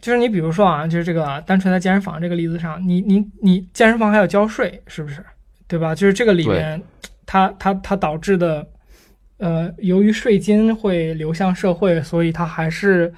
[0.00, 5.24] 就是你比如说啊，就是这个单纯在健身房这个例子上，你你你健身房还要交税，是不是？
[5.68, 5.94] 对吧？
[5.94, 6.80] 就是这个里面，
[7.26, 8.64] 它它它导致的，
[9.38, 13.12] 呃，由于税金会流向社会，所以它还是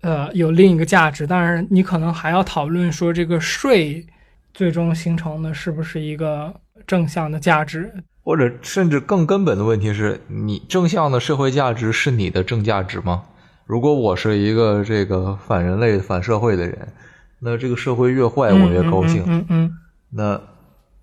[0.00, 1.26] 呃有另一个价值。
[1.26, 4.06] 但是，你可能还要讨论说，这个税
[4.54, 6.54] 最终形成的是不是一个
[6.86, 13.24] 正向的价值，或者甚至更根本的问题是你正向的社会价值是你的正价值吗？
[13.68, 16.88] 如果我是一个这个反人类、反社会的人，
[17.38, 19.22] 那这个社会越坏，我越高兴。
[19.26, 19.70] 嗯嗯。
[20.10, 20.40] 那，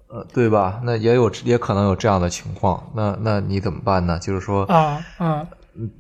[0.08, 0.82] 呃，对吧？
[0.84, 2.84] 那也有，也可能有这样的情况。
[2.96, 4.18] 那，那你怎么办呢？
[4.18, 5.48] 就是说，啊啊，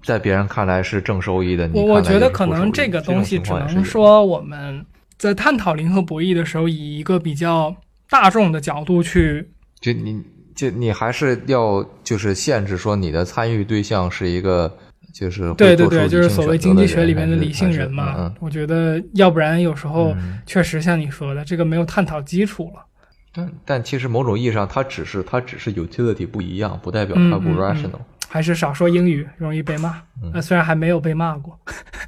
[0.04, 4.84] 在别人看来是正收益的，你我觉得可能这个东西只能说我们
[5.19, 7.75] 在探讨零和博弈的时候，以一个比较
[8.10, 9.47] 大众的角度去。
[9.80, 10.19] 就你，
[10.56, 14.75] 就你还是要就是限制说你的参与对象是一个。
[15.15, 18.36] 就是对对对，就是所谓经济学里面的理性人嘛。
[18.41, 20.13] 我觉得，要不然有时候
[20.45, 22.86] 确实像你说的，这个没有探讨基础了。
[23.32, 28.01] 但但其实某种意义上，它只是它只是 utility 不一样，不代表它不 rational。
[28.28, 30.01] 还是少说英语容易被骂。
[30.34, 31.58] 那虽然还没有被骂过，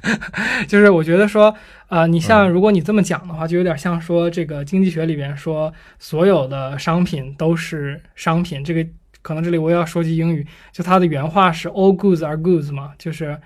[0.68, 1.54] 就是我觉得说，
[1.88, 8.86] 呃，你像如果你这么讲的话，就有点像说这个经济学里边说所有的商品都是商品这个。
[9.22, 13.38] 可能这里我也要说句英语，就它的原话是 “all goods are goods” 嘛，就是，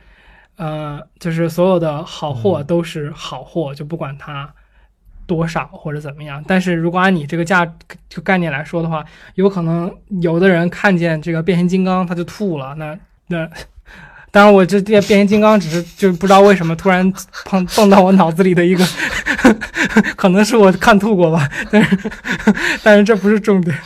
[0.57, 4.53] 呃，就是所有的好货都是好货，就不管它
[5.27, 6.45] 多少或者怎么样。
[6.47, 7.65] 但是如果按你这个价
[8.09, 9.05] 就概念来说的话，
[9.35, 13.49] 有可能有的人看见这个变形金刚他就吐了，那那。
[14.33, 17.13] 当然，我这这变形金刚只是就不知道为什么突然
[17.45, 18.83] 碰蹦到我脑子里的一个，
[20.17, 21.99] 可能是我看吐过吧，但是
[22.83, 23.77] 但是这不是重点。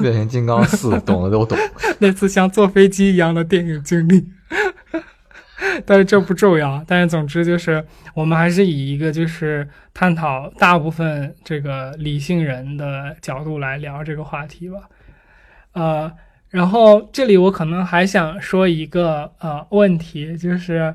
[0.00, 1.58] 变形金刚四懂的都懂，
[1.98, 4.24] 那次像坐飞机一样的电影经历，
[5.84, 6.84] 但是这不重要。
[6.86, 14.78] 但是总之就是，我们还是以一个就是探讨大部分这个理性人的角度来聊这个话题吧，
[15.72, 16.12] 呃。
[16.50, 20.94] 然后这里我可能还想说一个呃问题，就是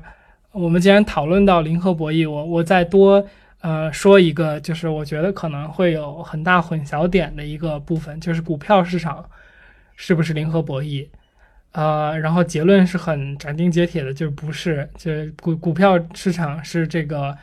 [0.50, 3.24] 我们既然讨论到零和博弈，我我再多
[3.60, 9.24] 呃说一个，就是我觉得可能会有很大混淆点的一个部分，就是股票市场
[9.94, 11.06] 是不是零和博弈？
[11.72, 17.36] 呃，然后结论是很斩钉截铁的，就是不是，就是股股票市场是这个。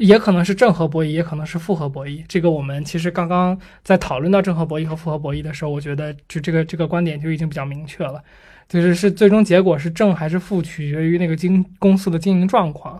[0.00, 2.24] 也可能是正和博弈，也可能是复合博弈。
[2.26, 8.22] 这个我们其实刚刚在讨论到正和博弈和复合博弈的时候，我觉得就这个这个观点就已经比较明确了，
[8.66, 12.98] 就是是最终结果是正还是负，取决于那个经公司的经营状况。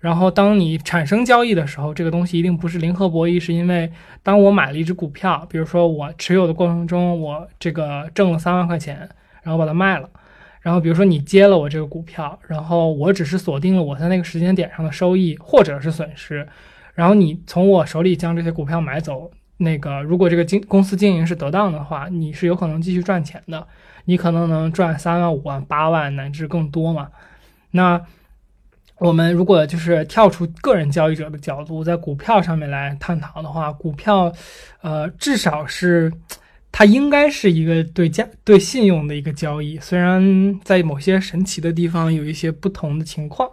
[0.00, 3.88] 然后当你产生交易的时候，这个东西一定不是零和博弈，是因为
[4.24, 9.08] 当我买了一只股票，比如说我持有的过程中，我这个挣了三万块钱，
[9.44, 10.10] 然后把它卖了，
[10.60, 16.46] 然后比如说你接了我这个股票，然后我只是锁定了我在那个时间点上的收益或者是损失，
[16.94, 23.66] 然后你从我手里将这些股票买走，那个如果这个经公司经营是得当的话，你是有可能继续赚钱的，
[24.04, 27.08] 你可能能赚三万、五万、八万乃至更多嘛。
[27.70, 28.00] 那
[28.98, 34.30] 我们如果就是跳出个人交易者的角度，在股票上面来探讨的话，股票，
[34.82, 36.12] 呃，至少是
[36.72, 39.78] 它应该是一个对价对信用的一个交易。
[39.78, 43.50] 虽然在某些神奇的地方有一些不同的情况，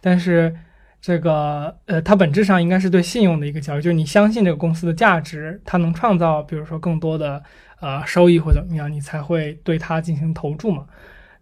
[0.00, 0.54] 但是
[1.00, 7.42] 这个呃，它本质上应该是对信用的一个交易，就是你相信这个公司的价值，它能创造，比如说更多的
[7.80, 10.84] 呃收益或怎么样，你才会对它进行投注嘛。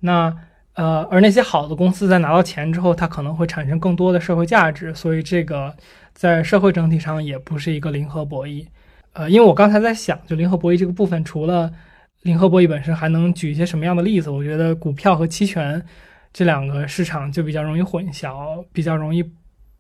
[0.01, 0.37] 那
[0.75, 5.75] 呃，而那些好的公司在拿到钱之后，它可能会产生更多的社会价值，所以这个
[6.13, 8.67] 在社会整体上也不是一个零和博弈。
[9.15, 11.73] 呃，因为我刚才在想，就零和博弈这个部分，除了
[12.23, 14.29] 零和博弈本身，还能举一些什么样的例子？
[14.29, 15.83] 我觉得股票和期权
[16.33, 19.25] 这两个市场就比较容易混淆，比较容易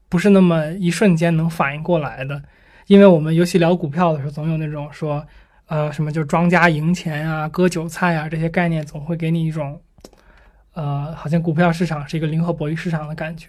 [0.09, 2.43] 不是那么一瞬间能反应过来的。
[2.87, 5.25] 因为我们尤其聊股票的时候，总有那种说，
[5.67, 9.81] 呃，什么就庄家赢钱啊、割韭菜啊这些概念，总会给你一种。
[10.75, 13.47] 呃，好像股票市场是一个零和博弈市场的感觉。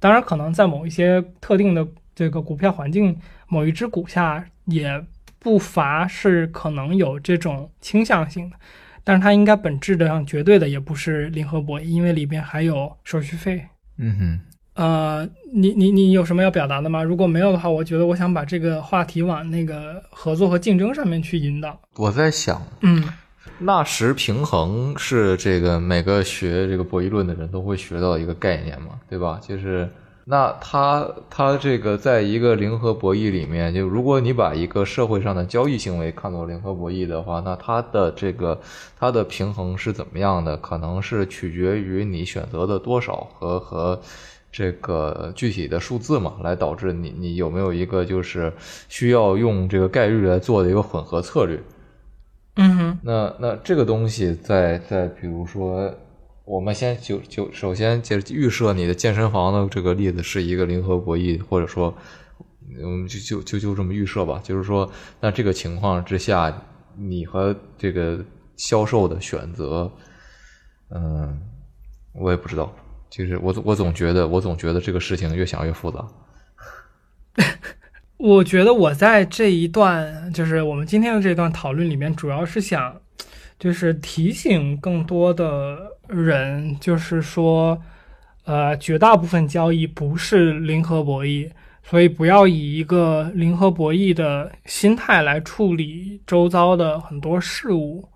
[0.00, 1.86] 当然，可能在某一些特定的
[2.16, 5.04] 这个股票环境，某一只股下也
[5.38, 8.56] 不乏是可能有这种倾向性的。
[9.04, 13.64] 但是它应该本质的上绝对的也不是零和博弈，因为里边还有手续费。
[13.98, 14.40] 嗯哼。
[14.74, 17.02] 呃，你你你有什么要表达的吗？
[17.02, 21.78] 如果没有的话，我觉得我想把这个话题往那个合作和竞争上面去引导。
[21.96, 23.04] 我在想，嗯。
[23.58, 29.38] 纳什平衡是这个每个学这个博弈论的人都会学到一个概念嘛，对吧？
[29.46, 29.88] 就是
[30.24, 38.60] 那他他这个在一个零和博弈里面，就如果你把一个社会上的交易行为看作零和博弈的话，那它的这个
[38.98, 40.56] 它的平衡是怎么样的？
[40.56, 44.00] 可能是取决于你选择的多少和和
[44.52, 48.52] 这个具体的数字嘛，来导致你你有没有一个就是
[48.88, 51.58] 需要用这个概率来做的一个混合策略。
[52.56, 55.90] 嗯哼，那那这个东西在在比如说，
[56.52, 61.96] 我们先就就首先就预设你的健身房的这个例子是一个零和博弈，或者说，
[62.82, 64.38] 我们就就就就这么预设吧。
[64.44, 66.62] 就是说，那这个情况之下，
[66.94, 68.22] 你和这个
[68.58, 69.90] 销售的选择，
[70.90, 71.40] 嗯，
[72.12, 72.70] 我也不知道。
[73.08, 76.06] 就是我我总觉得我总觉得这个事情越想越复杂。
[78.18, 83.00] 我觉得我在这一段，就是我们今天的这段讨论里面，主要是想，
[83.58, 87.80] 就是提醒更多的人，就是说，
[88.44, 91.50] 呃，绝大部分交易不是零和博弈，
[91.82, 98.08] 所以不要以一个零和博弈的心态来处理周遭的很多事物。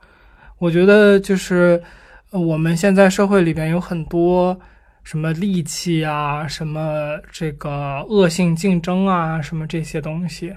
[0.59, 1.83] 我觉得就是
[2.31, 4.59] 我们现在社会里边有很多。
[5.07, 10.53] 什么戾气啊，什么这个恶性竞争啊，什么这些东西，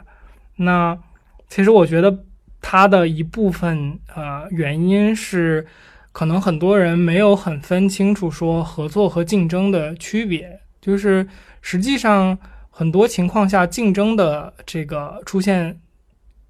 [0.55, 0.97] 那
[1.47, 2.25] 其实我觉得
[2.59, 5.63] 它的一部分呃原因是，
[6.19, 11.25] 可能很多人没有很分清楚说合作和竞争的区别，就是
[11.61, 12.37] 实际上
[12.69, 15.79] 很多情况下竞争的这个出现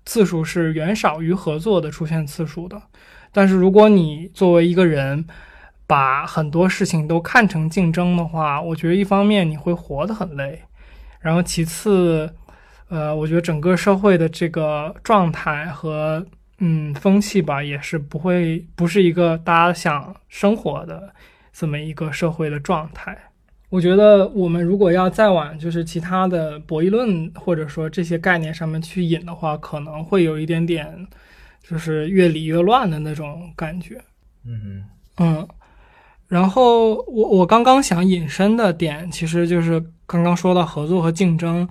[0.08, 2.82] 次数是远少于合作的出现次数的，
[3.32, 5.24] 但是如果你作为一个人，
[5.86, 10.64] 把很多事情都看成竞争的话，我觉得一方面你会活得很累，
[11.20, 12.28] 然后其次，
[12.88, 16.26] 呃，我觉得整个社会的这个状态和
[16.60, 21.14] 嗯风气吧，也是不会不是一个大家想生活的
[21.52, 23.18] 这么一个社会的状态。
[23.70, 31.08] 我觉得我们如果要再往就是其他的博弈论或者说这些概念上面去引的话，可能会有一点点
[31.62, 34.02] 就是越理越乱的那种感觉。
[34.46, 34.84] 嗯
[35.18, 35.48] 嗯。
[36.28, 41.68] 然后我我刚刚想引申的点，其实就是刚刚说到合作和竞争。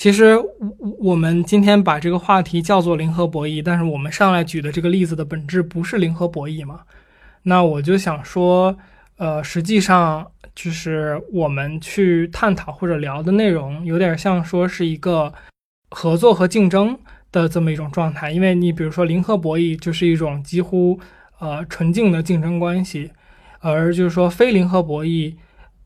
[0.00, 6.80] 其实我我们今天把这个话题叫做零和博弈，但是我们上来举的这个例子的本质不是零和博弈嘛？
[7.42, 8.74] 那我就想说，
[9.18, 15.30] 呃，实际上就是我们去探讨或者聊的内容，有点像说是一个
[15.90, 16.98] 合作和竞争
[17.30, 18.30] 的这么一种状态。
[18.30, 20.98] 因为你比如说零和博弈就是一种几乎
[21.40, 23.10] 呃纯净的竞争关系。
[23.58, 25.34] 而就是说，非零和博弈，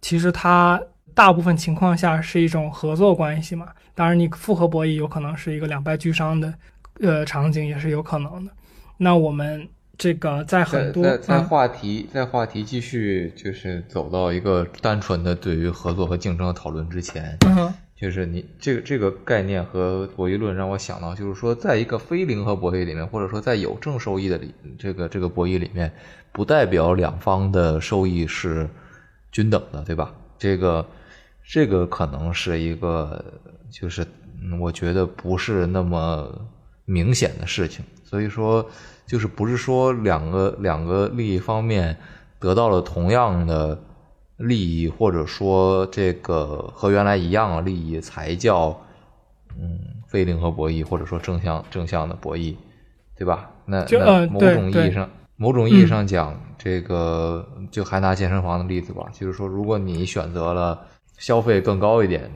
[0.01, 0.81] 其实它
[1.15, 3.71] 大部分情况下是一种合作关系嘛。
[3.95, 6.53] 当然，你复合博弈有可能是一个两败俱伤的，
[7.01, 8.53] 呃，场景也是有可能的。
[8.97, 25.91] 那我们这个在很多在在话题在话题继续就是走到一个单纯的对于合作和竞争的讨论之前，嗯就是你这个这个概念和博弈论让我想到，就是说，在一个非零和博弈里面，或者说在有正收益的里这个这个博弈里面，
[26.33, 28.69] 不代表两方的收益是
[29.31, 30.13] 均等的，对吧？
[30.37, 30.85] 这个
[31.45, 33.25] 这个可能是一个，
[33.79, 34.07] 就是
[34.61, 36.33] 我觉得不是那么
[36.85, 37.85] 明显的事情。
[38.05, 38.65] 所以说，
[39.07, 41.97] 就是不是说两个两个利益方面
[42.39, 43.79] 得到了同样的。
[44.37, 48.77] 利益或者说这个和原来一样的利益才叫
[49.57, 52.57] 嗯非零和博弈或者说正向正向的博弈，
[53.17, 53.49] 对吧？
[53.65, 60.85] 那那某种意义上某种意义上讲，这个就还拿健身房的例子吧，就是说如果你选择了
[61.17, 62.29] 消费更高一点，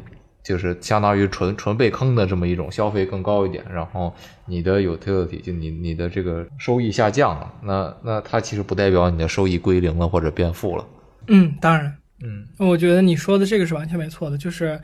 [0.48, 4.14] 就是相当于纯纯被坑的这么一种消费更高一点，然后
[4.46, 10.86] 你的 utility 就你你的这个收益下降了，那那它其实不代表你的收益归零了或者变负了。
[11.26, 14.80] 嗯，当然，嗯，我觉得你说的这个是完全没错的，就是，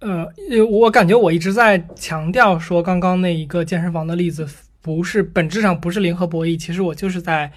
[0.00, 0.26] 呃，
[0.68, 4.44] 我感觉我一直在强调说，刚刚那一个健身房的例子
[4.82, 7.52] 不是本质上不是零和博弈，其实我就是在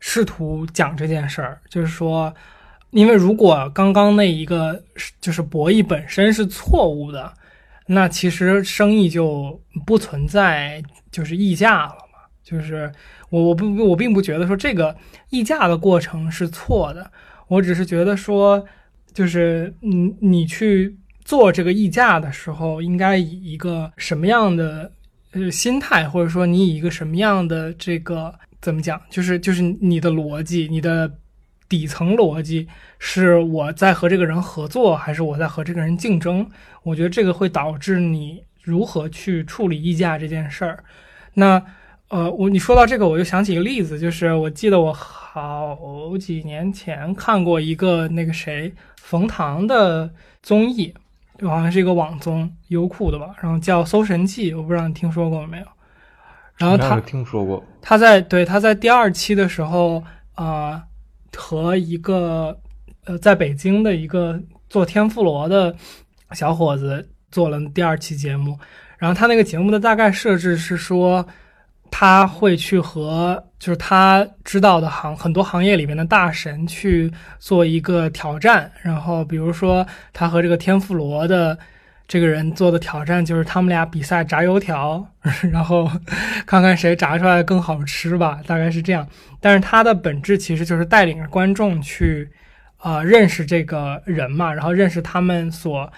[0.00, 2.34] 试图讲这件事儿，就是说，
[2.96, 4.82] 因为如果刚刚那一个
[5.20, 7.30] 就是博弈本身是错误的，
[7.86, 10.82] 那其实生意就不存在
[11.12, 12.90] 就是溢价了嘛，就是
[13.28, 14.96] 我我不我并不觉得说这个
[15.28, 17.10] 溢价的过程是错的。
[17.48, 18.64] 我只是觉得说，
[19.12, 24.90] 就是你你去做这个溢价的时候，应该以一个什么样的
[25.32, 31.12] 呃心态，或者说你以一个什么样的这个怎么讲，就是就是你的逻辑，你的
[31.68, 36.46] 底层逻辑是我在和这个人合作，还是我在和这个人竞争？
[36.82, 40.84] 我觉得这个会导致你如何去处理溢价这件事儿。
[41.34, 41.62] 那
[42.08, 44.96] 呃，我你说到这个，我就想起一个例子，就是我记得我。
[45.36, 50.10] 好几年前看过一个那个谁冯唐的
[50.42, 50.94] 综艺，
[51.42, 55.66] 好像是一个网综，优酷的吧，然后叫《搜神记》，我不知道你听说过没有。
[56.56, 60.02] 然后他听说过，他在对他在第二期的时候
[60.36, 60.82] 啊，
[61.36, 62.58] 和一个
[63.04, 65.74] 呃在北京的一个做天妇罗的
[66.32, 68.58] 小伙子做了第二期节目，
[68.98, 71.26] 然后他那个节目的大概设置是说。
[71.88, 81.56] 他会去和就是他知道的行很多行业里面的大神去做一个挑战，然后比如说他和这个天妇罗的
[82.08, 85.04] 这个人做的挑战就是他们俩比赛炸油条，
[85.52, 85.90] 然后
[86.46, 89.06] 看看谁炸出来更好吃吧，大概是这样。
[89.40, 92.28] 但是他的本质其实就是带领着观众去
[92.76, 95.92] 啊认识这个人嘛，然后认识他们所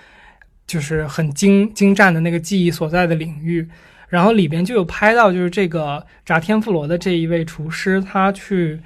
[0.66, 3.68] 就是很精精湛的那个技艺所在的领域。
[4.08, 8.80] 然后里边就有拍到，就是这个炸天妇罗的这一位厨师，他去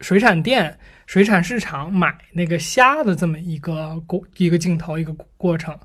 [0.00, 5.78] 水产店、水产市场买那个虾的这么一个过一个镜头一个过程。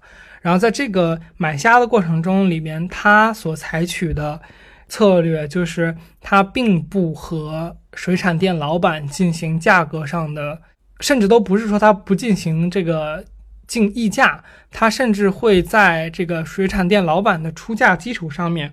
[0.47, 4.39] 然后在这个买虾的过程中，里面他所采取的
[4.87, 10.61] 策略就是，他并不和水产店老板进行价格上的，
[11.01, 13.25] 甚至都不是说他不进行这个。
[13.67, 14.41] 竞溢价，
[14.71, 18.71] 他甚至会在这个水产店老板的出价基础上面，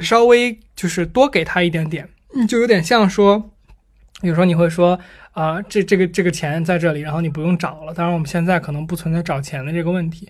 [0.00, 2.08] 稍微就是多给他一点点，
[2.48, 3.50] 就有点像说，
[4.22, 4.98] 有时候你会说
[5.32, 7.92] 啊，这这个这个钱在这里，然后你不用找了。
[7.92, 10.26] 当然，我们现在可能不存在找钱的这个问题，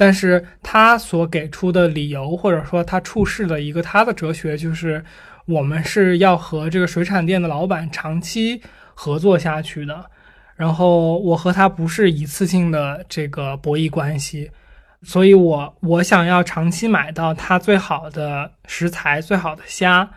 [0.00, 5.04] 但是他所给出的理由，或者说他处事的一个他的哲学，就是
[5.44, 8.62] 我们是要和这个水产店的老板长期
[8.94, 10.06] 合作下去的。
[10.56, 14.50] 然后我和他不是一次性的这个博弈关系，
[15.02, 20.08] 所以我我想要长期买到他最好的食材、最好的虾，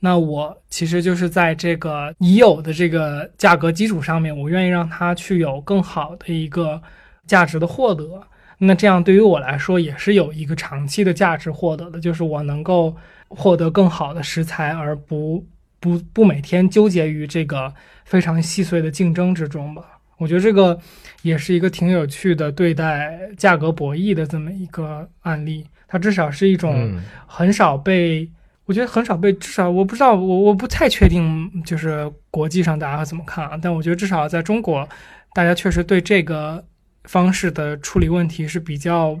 [0.00, 6.82] 那我其实就是在这个已有的这个价格基础上面，我愿意让他去有更好的一个
[7.24, 8.20] 价值的获得。
[8.58, 12.94] 那这样对于我来说也是有一个长期的价值获得的，就是我能够
[13.28, 15.46] 获得更好的食材，而不
[15.80, 17.72] 不不每天纠结于这个。
[18.08, 19.82] 非常细碎的竞争之中吧，
[20.16, 20.80] 我觉得这个
[21.20, 25.66] 也是一个挺有趣的对待价格博弈的这么一个案例。
[25.86, 28.26] 它至少是一种很少被，
[28.64, 33.58] 我觉得很少被，至少我不知道，我我不太确定，就是国际上大家会怎么看啊？
[33.60, 34.88] 但我觉得至少在中国，
[35.34, 36.64] 大家确实对这个
[37.04, 39.18] 方式的处理问题是比较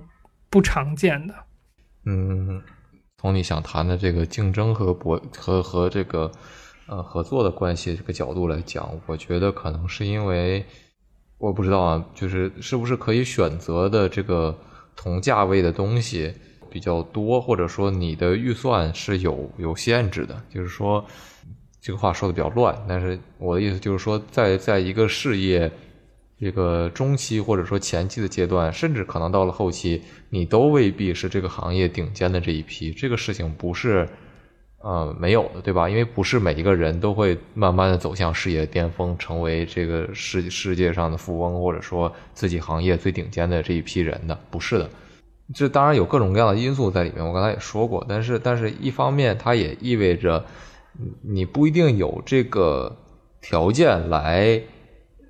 [0.50, 1.34] 不常见的。
[2.04, 2.62] 嗯，
[3.18, 6.30] 从你想谈的这个竞争和博和和这个。
[6.90, 10.64] 呃，合作的关系这个角度来讲，我觉得可能是因为
[11.36, 14.58] 我不知道啊，就是是不是可以选择的这个
[14.96, 16.32] 同价位的东西
[16.70, 20.42] 比较多，或者说你的预算是有有限制的。
[20.48, 21.04] 就是说，
[21.78, 25.70] 这个话说的比较乱，但是我的意思就是说，在在一个事业
[26.40, 32.92] 这个中期或者说前期的阶段，甚至可能到了后期，你都未必是这个行业顶尖的这一批。
[32.92, 34.08] 这个事情不是
[34.80, 35.88] 呃没有的，对吧？
[35.88, 44.88] 因为不是每一个人都会慢慢的走向事业巅峰，成为这个世世界上的富翁，或者说自己行业最顶尖的这一批人的，不是的。
[45.54, 48.04] 这当然有各种各样的因素在里面，我刚才也说过。
[48.08, 50.44] 但是，但是一方面，它也意味着
[51.22, 52.94] 你不一定有这个
[53.40, 54.60] 条件来，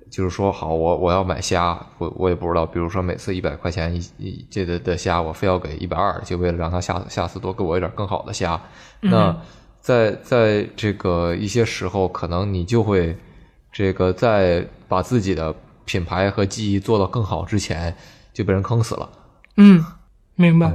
[0.09, 8.59] 就是说，好，我我要买虾，我我也不知道，比如说每次一百块钱一一这的的虾，我非要给一百二，就为了让他下下次多给我一点更好的虾。
[9.01, 9.35] 那
[9.79, 13.15] 在在这个一些时候，可能你就会
[13.71, 15.55] 这个在把自己的
[15.85, 17.95] 品牌和技艺做到更好之前，
[18.33, 19.09] 就被人坑死了。
[19.57, 19.85] 嗯。
[20.35, 20.71] 明白，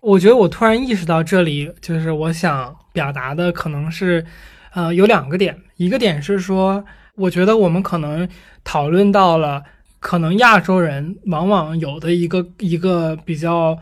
[0.00, 4.24] 我觉得我突然意识到这里就是我想表达的可能是，
[4.72, 6.82] 呃，有两个点，一个点是说，
[7.16, 8.28] 我觉得我们可能
[8.64, 9.62] 讨论到了，
[10.00, 13.78] 可能亚洲人往往有的一个一个比较，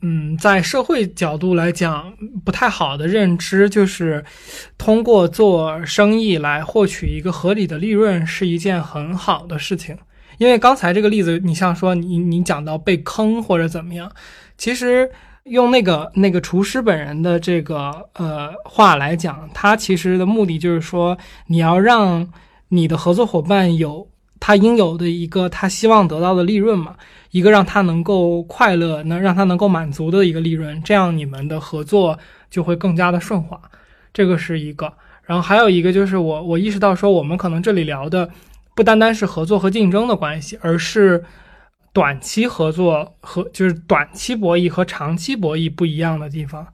[0.00, 2.14] 嗯，在社会角度来讲
[2.44, 4.24] 不太好的认知，就是
[4.78, 9.96] 通过做生意来获取一个合理的利润是一件很好的事情，
[10.38, 14.10] 因为刚才这个例子，你像说你你讲到被坑或者怎么样。
[14.56, 15.10] 其实
[15.44, 21.16] 用那个那个厨师本人的这个呃话来讲，他其实的目的就是说，
[21.46, 22.26] 你要让
[22.70, 24.08] 你的合作伙伴有
[24.40, 26.96] 他应有的一个他希望得到的利润嘛，
[27.30, 32.18] 一个让他能够快乐、能让他能够满足的一个利润，这样你们的合作
[32.50, 33.60] 就会更加的顺滑。
[34.12, 34.92] 这个是一个，
[35.22, 38.28] 然后还有一个就是我我意识到说，我们可能这里聊的
[38.74, 41.22] 不单单是合作和竞争的关系，而是。
[41.92, 46.64] 短期合作和就是短期博弈和长期博弈不一样的地方，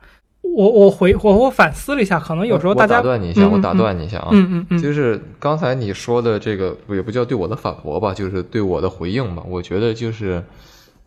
[0.55, 9.43] 我我回我我反思了一下，可能有时候大家打断你一下，我打断你一下啊，嗯嗯嗯，就是刚才你说的这个也不叫对我的反驳吧，就是对我的回应吧。
[9.47, 10.43] 我觉得就是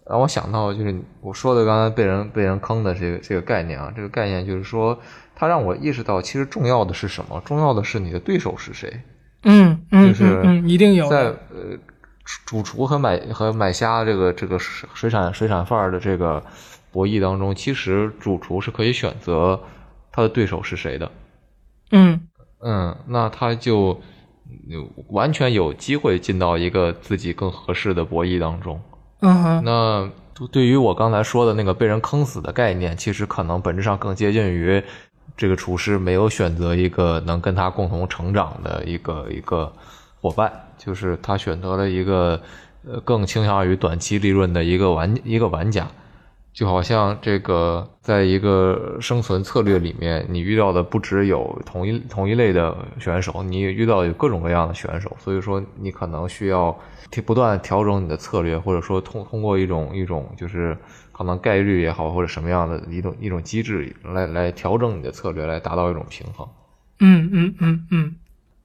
[0.05, 4.97] 让我想到就是我说的刚才被人被人坑的这个这个概念啊，这个概念就是说，
[5.35, 7.41] 它让我意识到其实重要的是什么？
[7.45, 9.01] 重要的是你的对手是谁？
[9.43, 11.77] 嗯嗯，就是嗯一定有在呃。
[12.45, 16.43] 主厨和买和买虾这个这个水产水产贩的这个
[16.91, 19.59] 博弈当中，其实主厨是可以选择
[20.11, 21.11] 他的对手是谁的。
[21.91, 22.19] 嗯
[22.61, 23.99] 嗯，那他就
[25.09, 28.79] 完全有机会进到一个自己更合适的博弈当中。
[29.21, 29.63] 嗯哼。
[29.63, 30.09] 那
[30.51, 34.83] 对于我刚才说的那个被人坑死的概念，其实可能本质上更接近于
[35.35, 39.71] 这个厨师没有选择一个能跟他共同成长的一个一个
[40.21, 40.51] 伙伴。
[40.77, 42.41] 就是他选择了一个，
[42.87, 45.85] 呃，更倾向于短期利润的一个玩一个玩家，
[46.51, 56.77] 就好像这个在一个生存策略里面，你遇到的不只有同一同一类的选手，你遇到有各种各样的选手，所以说你可能需要
[57.25, 60.77] 不断调整你的策略，或者说通通过一种一种就是
[61.11, 66.47] 可能概率也好，或者什么样的一种一种机制来来调整你的策略，来达到一种平衡。
[66.99, 68.15] 嗯嗯嗯嗯。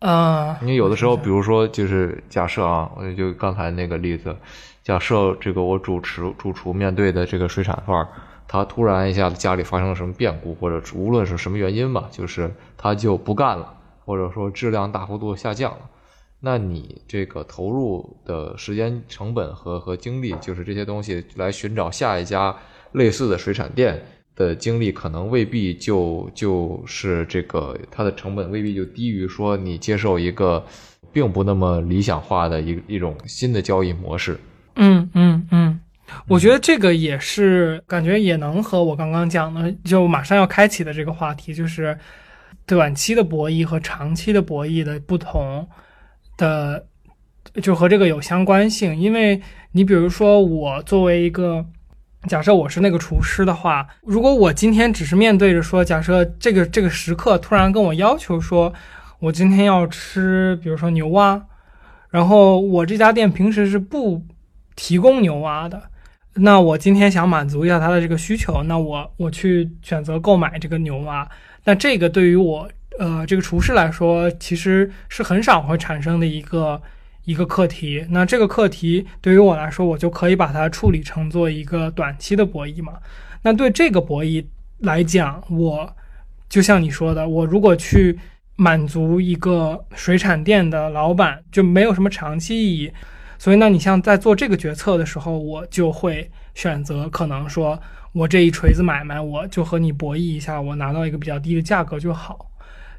[0.00, 4.36] 啊，你有的时候，比如说，就是假设啊，我就刚才那个例子，
[4.84, 8.06] 假设这个我主持主厨面对的这个水产贩儿，
[8.46, 13.74] 他突然一下子家里发生了什么变故，或者无论是什么原因吧，就是他就不干了，
[14.04, 15.78] 或者说质量大幅度下降了，
[16.38, 22.54] 那你这个投入的时间成本和和精力，就是这些东西来寻找下一家
[22.92, 24.00] 类似的水产店。
[24.36, 30.64] 的精力可能未必就就是这个，它的成本未必就低于说你接受一个
[31.12, 34.36] 并不那么理想化的一一种新的交易模式。
[34.76, 35.80] 嗯嗯嗯，
[36.26, 41.96] 我觉得这个也是感觉也能和我刚刚讲的就马上要开启的这个话题，就是
[42.66, 45.68] 短期的博弈和长期的博弈的不同
[46.36, 46.86] 的，
[47.62, 48.96] 就和这个有相关性。
[48.96, 49.40] 因为
[49.72, 51.64] 你比如说我作为一个。
[52.26, 58.72] 假设我是那个厨师的话，如果我今天只是面对着说，假设这个这个食客突然跟我要求说，
[59.18, 61.38] 我今天要吃，比如说牛蛙，
[62.08, 64.22] 然后我这家店平时是不
[64.76, 65.82] 提供牛蛙的，
[66.34, 71.28] 那我今天想满足一下他的这个需求，那我我去选择购买这个牛蛙，
[71.64, 72.68] 那这个对于我
[72.98, 76.80] 呃这个厨师来说，其实是很少会产生的一个。
[77.26, 82.98] 一个课题，那这个课题对于我来说，我就可以把它处理成做一个短期的博弈嘛。
[83.40, 84.44] 那对这个博弈
[84.80, 85.90] 来讲，我
[86.50, 88.18] 就像你说的，我如果去
[88.56, 92.92] 满足一个水产店的老板，就没有什么长期意义。
[93.38, 97.78] 所以，那你像在做这个决策的时候，我就会选择可能说
[98.12, 102.50] 我这一锤子买卖，我就和你博弈一下，我拿到一个比较低的价格就好。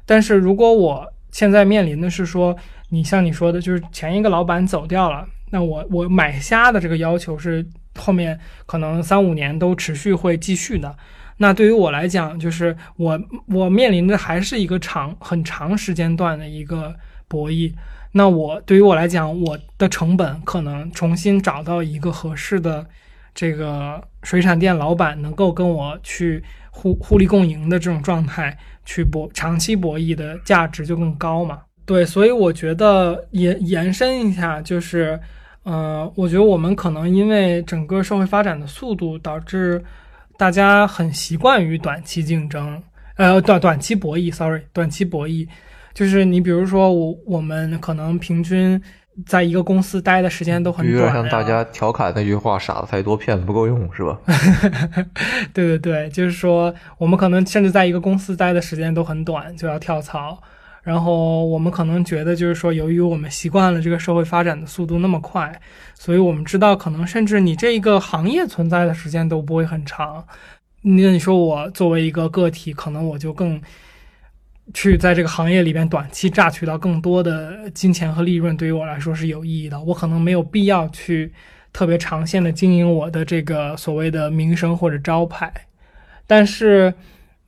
[0.04, 2.56] 但是如果我现在面临的是说，
[2.90, 7.66] 你像你说的，就是前一个老板走掉了，那我我买虾的这个要求是
[7.98, 10.94] 后面可能三五年都持续会继续的。
[11.38, 16.94] 那对于我来讲，就是我我面临的还是一个长很长时间段的一个
[17.26, 17.72] 博弈。
[18.16, 22.86] 那我对于我来讲，我的成本可能重新找到一个合适的
[23.34, 28.56] 这个水产店老板，能够跟我去互互利共赢的这种状态
[28.86, 31.60] 去博长期博弈的价值就更高嘛？
[31.84, 35.20] 对，所以我觉得延延伸一下，就是，
[35.64, 39.84] 呃，我觉得我们可能因为整个社会发展的速度，导致
[40.38, 42.82] 大家很习惯于短期竞争，
[43.16, 45.46] 呃，短短期博弈，sorry，短期博弈。
[45.96, 48.78] 就是你比如说我我们可能平均
[49.24, 54.20] 在一个公司待的时间都很有短、啊，点像大家调侃那句话：“傻子太多，骗子不够用”，是吧？
[55.54, 60.38] 对对对，就是说我们可能甚至在一个公司待的时间都很短，就要跳槽。
[60.82, 65.58] 然后我们可能觉得，就是说，由于我们习惯了这个社会发展的速度那么快，
[65.94, 70.22] 所以我们知道，可能甚至你这一个行业存在的时间都不会很长。
[70.82, 73.58] 那你说我作为一个个体，可能我就更。
[74.74, 79.80] 去在这个行业里边短期榨取到更多的金钱和利润，对于我来说是有意义的。
[79.80, 81.32] 我可能没有必要去
[81.72, 85.52] 特别长线的经营我的这个所谓的名声或者招牌。
[86.26, 86.92] 但是，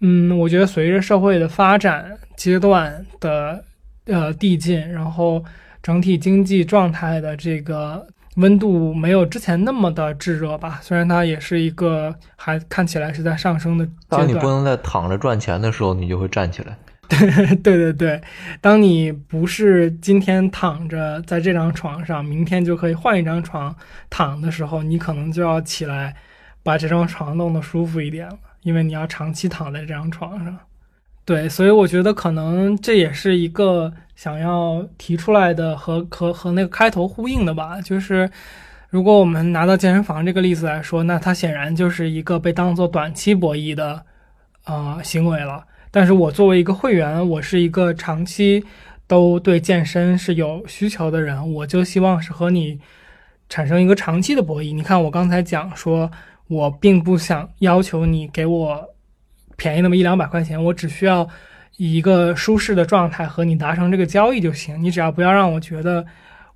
[0.01, 3.65] 嗯，我觉得随着社会的发展阶段的
[4.05, 5.45] 呃递进，然后
[5.83, 8.07] 整体经济状态的这个
[8.37, 10.79] 温度没有之前那么的炙热吧。
[10.81, 14.27] 虽然它也是一个还看起来是在上升的阶段。
[14.27, 16.79] 当你不能在躺着赚钱的时候，你就会站起来。
[17.63, 18.21] 对对对，
[18.61, 23.75] 当你不是今天躺着在这张床上，明天就可以换一张床
[24.11, 26.15] 躺的时候，你可能就要起来
[26.63, 30.57] 把这张床弄得舒服一点了，因为你要长期躺在这张床上。
[31.25, 38.31] 对，所以我觉得可能这也是一个想要提出来的和和和那个开头呼应的吧，就是
[38.91, 43.93] 如果我们拿到健身房这个例子来说，那它显然就是一个被当做短期博弈的
[44.65, 45.65] 啊、呃、行为了。
[45.91, 48.63] 但是我作为一个会员，我是一个长期
[49.07, 52.79] 都对健身是有需求的人，我就希望是和你
[53.49, 54.75] 产生一个长期的博弈。
[54.75, 56.11] 你看，我刚才讲说，
[56.49, 58.85] 我并不想要求你给我
[59.57, 61.27] 便宜那么一两百块钱，我只需要
[61.79, 64.83] 以一个舒适的状态和你达成这个交易就行。
[64.83, 66.05] 你只要不要让我觉得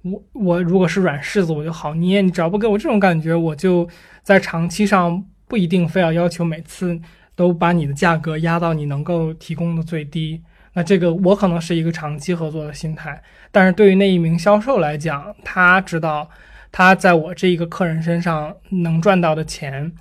[0.03, 3.89] 我我如果是软柿子我就好捏，你只要不给我这种感觉，我就
[4.23, 7.01] 在长期上不一定非要要求每次。
[7.35, 10.43] 都把你的价格压到你能够提供的最低，
[10.75, 16.29] 那这个我可能是一个长期合作的心态，但是对于那一名销售来讲，他知道
[16.71, 19.93] 他在我这一个客人身上能赚到的钱，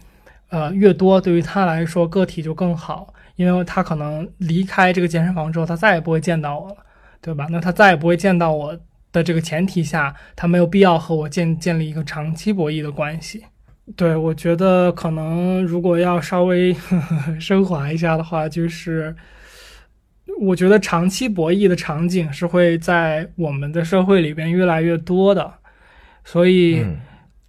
[0.49, 6.77] 呃越多，对于他来说个体就更好，因为他可能离开这个健身房之后，他再也不会见到我了，
[7.21, 7.47] 对吧？
[7.49, 8.77] 那他再也不会见到我
[9.11, 13.43] 的这个前提下，他没有必要和我建建立一个长期博弈的关系。
[13.97, 19.13] 对，我觉得可能如果要稍微呵 呵升华一下的话，就是
[20.39, 25.53] 我觉得长期博弈的场景是会在我们的社会里边越来越多的，
[26.23, 26.85] 所以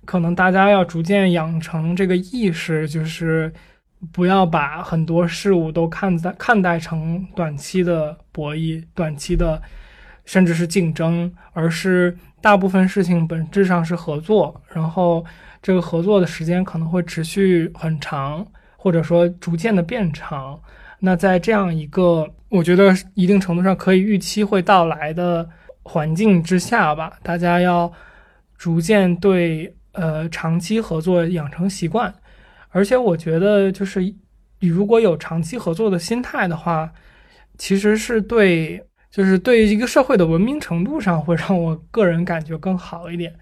[0.05, 3.53] 可能大家要逐渐养成这个意识，就是
[4.11, 9.63] 不要把很多事物都看待看待成短期的博弈、短期的
[10.25, 15.25] 甚至是竞争，而是大部分事情本质上是合作，然后。
[15.63, 18.45] 这个合作的时间可能会持续很长，
[18.77, 20.61] 或者说逐渐的变长。
[20.99, 25.49] 那在这样一个我觉得一定程度上可以预期会到来的
[25.83, 27.93] 环境之下吧，大家要
[28.57, 32.13] 逐渐对呃长期合作养成习惯。
[32.71, 34.01] 而且我觉得，就是
[34.61, 36.91] 你如果有长期合作的心态的话，
[37.59, 43.35] 其实是对，就是对一个社会的文明程度上会让我个人感觉更好一点。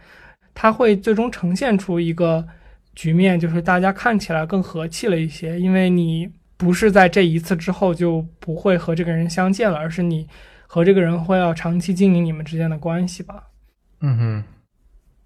[0.55, 2.47] 它会最终呈现出一个
[2.95, 10.29] 局面，就是大家看起来更和气了一些，因为你不是在这一次之后就不会和这个人相见了，而是你
[10.67, 13.45] 和这个人会要长期经营你们之间的关系吧。
[14.01, 14.45] 嗯哼，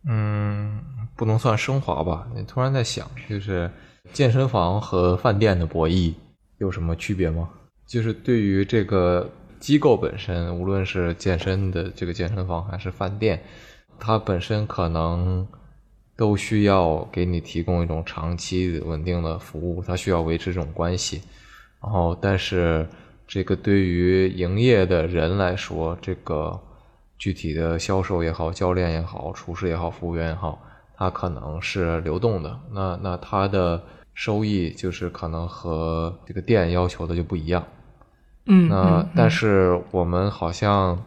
[0.07, 0.81] 嗯，
[1.17, 2.29] 不能算升华吧？
[2.35, 3.71] 你突然在想，就是
[4.13, 6.15] 健身房和饭店的博弈
[6.59, 7.49] 有什么区别吗？
[7.87, 13.43] 就是对于这个机构本身，无论是健身的这个健身房还是饭店。
[13.99, 15.47] 它本身可能
[16.17, 21.23] 都需要给你提供一种长期稳定的服务，它需要维持这种关系。
[21.83, 22.87] 然后，但是
[23.27, 26.59] 这个对于营业的人来说，这个
[27.19, 30.63] 具体的销售也好、教练也好、厨师也好、服务员也好，
[30.97, 32.61] 它可能是流动的。
[32.71, 33.83] 那那它的
[34.15, 37.65] 收益就是可能和这个店要求的就不一样。
[38.47, 41.03] 嗯，那但是我们好像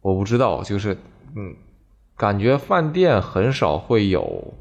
[0.00, 0.96] 我不知道，就是
[1.34, 1.54] 嗯。
[2.16, 4.54] 感觉饭店很少会有，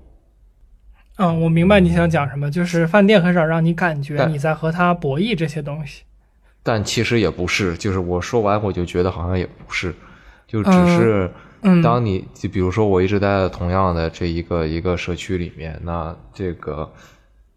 [1.17, 6.03] 嗯，我明白你想讲什么，就是饭店很少让你感觉你在和他博弈这些东西。
[6.61, 9.93] 但其实也不是，就是我说完我就觉得好像也不是，
[10.47, 11.31] 就只是
[11.61, 16.91] 嗯，当你就比如说我一直待在同样的这一个一个社区里面，那这个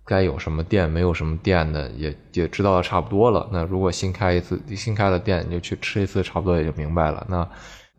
[0.04, 3.48] 该有什么店没有什么店的也也知道的差不多了。
[3.50, 7.26] 那如果新开一次新开的店，你就去吃一次，差不多也就明白了。
[7.28, 7.48] 那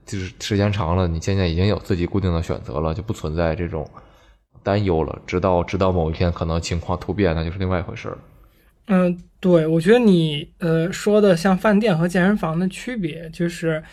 [0.09, 3.87] 就是时间长了，你现在已经有自己固定的选择了，就不存在这种
[4.63, 5.21] 担忧了。
[5.27, 8.17] 直到直到某一天可能情况突变，那就是另外一回事儿。
[8.87, 13.83] 嗯，对，我觉得你呃说的像饭店和健身房的区别，就是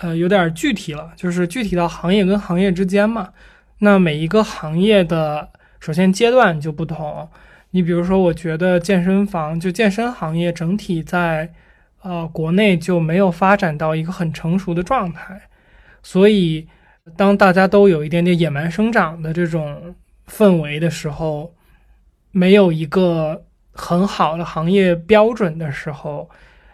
[0.00, 3.28] 呃有点具体了，就是具体到行业跟行业之间嘛。
[3.78, 5.48] 那每一个行业的
[5.78, 7.28] 首先阶段就不同。
[7.70, 11.52] 你比如说，我觉得健身房就健身行业整体在
[12.04, 15.40] 呃国内就没有发展到一个很成熟的状态，
[16.02, 16.68] 所以
[17.16, 19.94] 当大家都有一点点野蛮生长的这种
[20.28, 21.54] 氛围的时候，
[22.30, 26.28] 没有一个很好的行业标准的时候，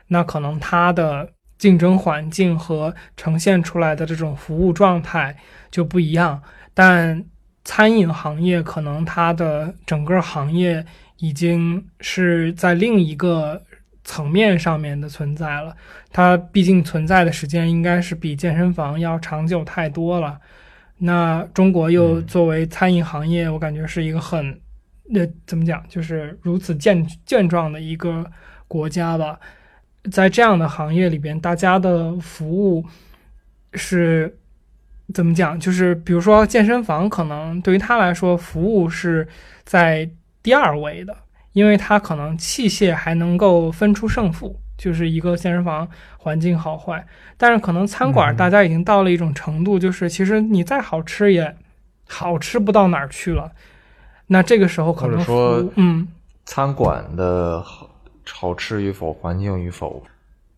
[0.09, 5.37] 那可能它的竞争环境和呈现出来的这种服务状态
[5.71, 6.43] 就不一样。
[6.75, 7.25] 但
[7.65, 10.85] 餐饮行业可能它的整个行业
[11.19, 13.63] 已经是在另一个
[14.05, 15.77] 层面上面的存在了，
[16.11, 20.39] 它毕竟存在的时间应该是比健身房要长久太多了。
[20.99, 24.61] 那中国又作为餐饮行业，我感觉是一个很，
[25.15, 28.25] 呃，怎么讲，就是如此健健壮的一个
[28.69, 29.39] 国家吧。
[30.11, 32.85] 在这样的行业里边，大家的服务
[33.75, 34.39] 是
[35.13, 35.59] 怎么讲？
[35.61, 39.27] 就是比如说健身房，可能对于他来说，服务是
[39.65, 40.11] 在
[40.43, 41.17] 第二位的，
[41.53, 45.89] 因为它可能器械还能够分出胜负，就是一个健身房
[46.19, 47.05] 环境好坏。
[47.37, 51.57] 但是可能餐馆，嗯大家已经到了一种程度，就是其实你再好吃也
[52.09, 53.51] 好吃不到哪儿去了。
[54.27, 56.07] 那这个时候可能说嗯，
[56.45, 57.91] 餐馆的好
[58.29, 60.03] 好吃与否、环境与否，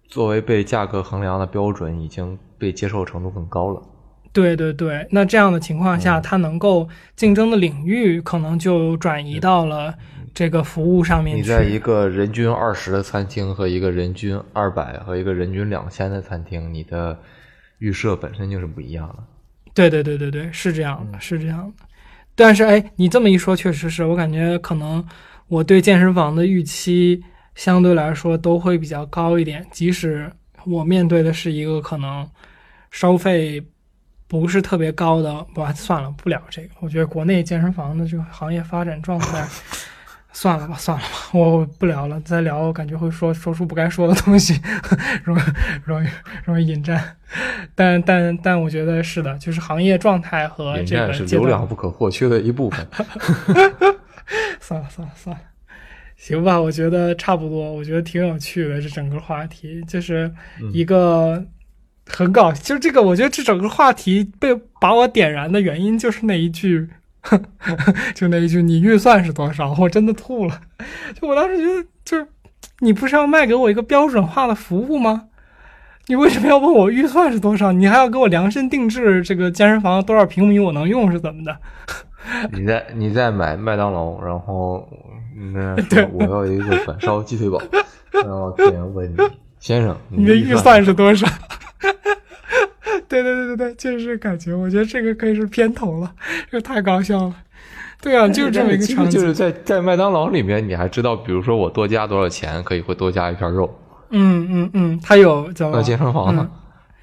[0.09, 3.83] 作为被价格衡量的标准，已经被接受程度更高了。
[4.33, 9.95] 对对对，那这样的情况下，嗯它能够竞争的领域可能就转移到了
[10.35, 11.43] 这个服务上面去。
[11.43, 17.19] 你在一个人均二十的餐厅和一个人均二百和一个人均两千的餐厅，你的
[17.79, 19.23] 预设本身就是不一样的。
[19.75, 21.85] 对对对对对，是这样嗯的，是这样的。
[22.35, 25.05] 但是哎，你这么一说，确实是我感觉可能
[25.49, 27.23] 我对健身房的预期
[27.55, 30.31] 相对来说都会比较高一点，即使
[30.65, 32.27] 我面对的是一个可能
[32.91, 33.63] 收费
[34.29, 36.69] 不是特别高的，不算了，不聊这个。
[36.81, 39.47] 我觉得国内健身房的这个行业发展状态，
[40.33, 42.21] 算了吧，算了吧，我不聊了。
[42.23, 44.61] 再聊，我感觉会说说出不该说的东西，
[45.25, 45.43] 容易
[45.85, 46.09] 容易
[46.45, 47.17] 容易引战。
[47.75, 52.87] 但但但我觉得是的，就是行业状态和这个战是流量不可或缺的一部分。
[54.61, 55.43] 算了算了算了，
[56.17, 60.33] 行吧，我觉得差不多，我觉得挺有趣的这整个话题，就是
[60.73, 61.45] 一个
[62.07, 66.89] 很搞，就是这个，我觉得这整个话题被把我点燃的原因就是那一句，
[68.15, 69.75] 就那一句，你预算是多少？
[69.79, 70.61] 我真的吐了，
[71.21, 72.27] 就我当时觉得，就是
[72.81, 75.29] 你不是要卖给我一个标准化的服务吗？
[76.09, 77.71] 你为什么要问我预算是多少？
[77.71, 81.57] 你还要给我量身定制这个健身房多少平米我能用是怎么的？
[82.53, 84.89] 你在你在买麦当劳，然后
[85.55, 87.61] 那 对我要一个反烧鸡腿堡，
[88.13, 89.17] 然后店员问你
[89.61, 91.27] 先生，你的预算是多少？
[93.13, 96.11] 对对对对对，就是感觉，我觉得这个可以是片头了，
[96.51, 97.35] 这个太搞笑了。
[98.01, 99.21] 对啊，就是这么一个场景。
[99.21, 103.79] 就是在在麦当劳里面，你还知道，比如说我多加多少钱，可以会多加一片肉。
[104.11, 106.51] 嗯嗯嗯，它有怎么那健身房呢？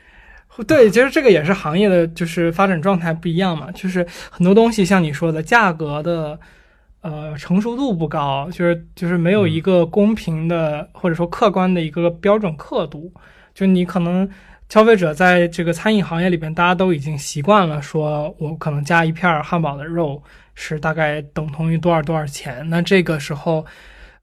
[0.67, 6.37] 对，其实这个也是行业的就是发展状态不一样嘛，就是很多东西像你说的，价格的
[7.01, 13.13] 呃成熟度不高，就是就是没有一个公平的、或者说客观的一个标准刻度，
[13.53, 14.27] 就你可能
[14.69, 20.21] 消费者在这个餐饮行业里边，大家都已经习惯了，说我可能加一片汉堡的肉
[20.55, 23.65] 是大概等同于多少多少钱，那这个时候。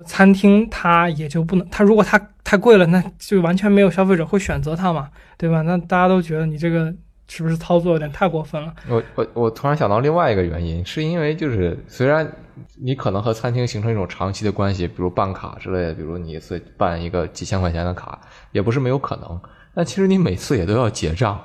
[0.04, 5.62] 餐厅它也就不能，它如果它太贵了，那就完全没有消费者会选择它嘛，对吧？
[5.62, 6.94] 那大家都觉得你这个
[7.28, 8.74] 是不是操作有点太过分了？
[8.90, 12.30] 我我我突然想到另外一个原因，是因为就是虽然
[12.78, 18.20] 你可能和餐厅形成一种长期的关系，比如办卡之类的，比如你一次办一个几千块钱的卡，
[18.52, 19.40] 也不是没有可能。
[19.76, 21.38] 但其实你每次也都要结账，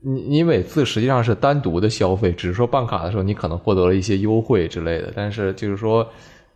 [0.00, 6.08] 你你每次实际上是单独的消费，只是说办卡的时候你可能获得了一些优惠之类的，但是就是说。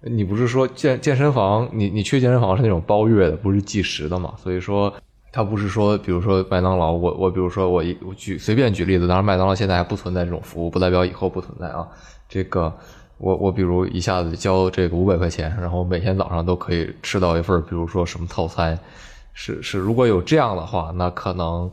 [0.03, 4.35] 你不是说健健身房，你你去健身房是那种包月的，不是计时的嘛？
[4.37, 4.93] 所以说，
[5.33, 11.89] 他不是说，比如说麦当劳，我我比如说我一我举随便举例子，当然麦当劳现在还不存在这种服务，不代表以后不存在啊。
[12.29, 12.73] 这个
[13.17, 18.79] 我我比如一下子交这个五百块钱，然后每天早上都可以吃到一份，比如说什么套餐，
[19.37, 21.71] 是是，如果有这样的话，那可能。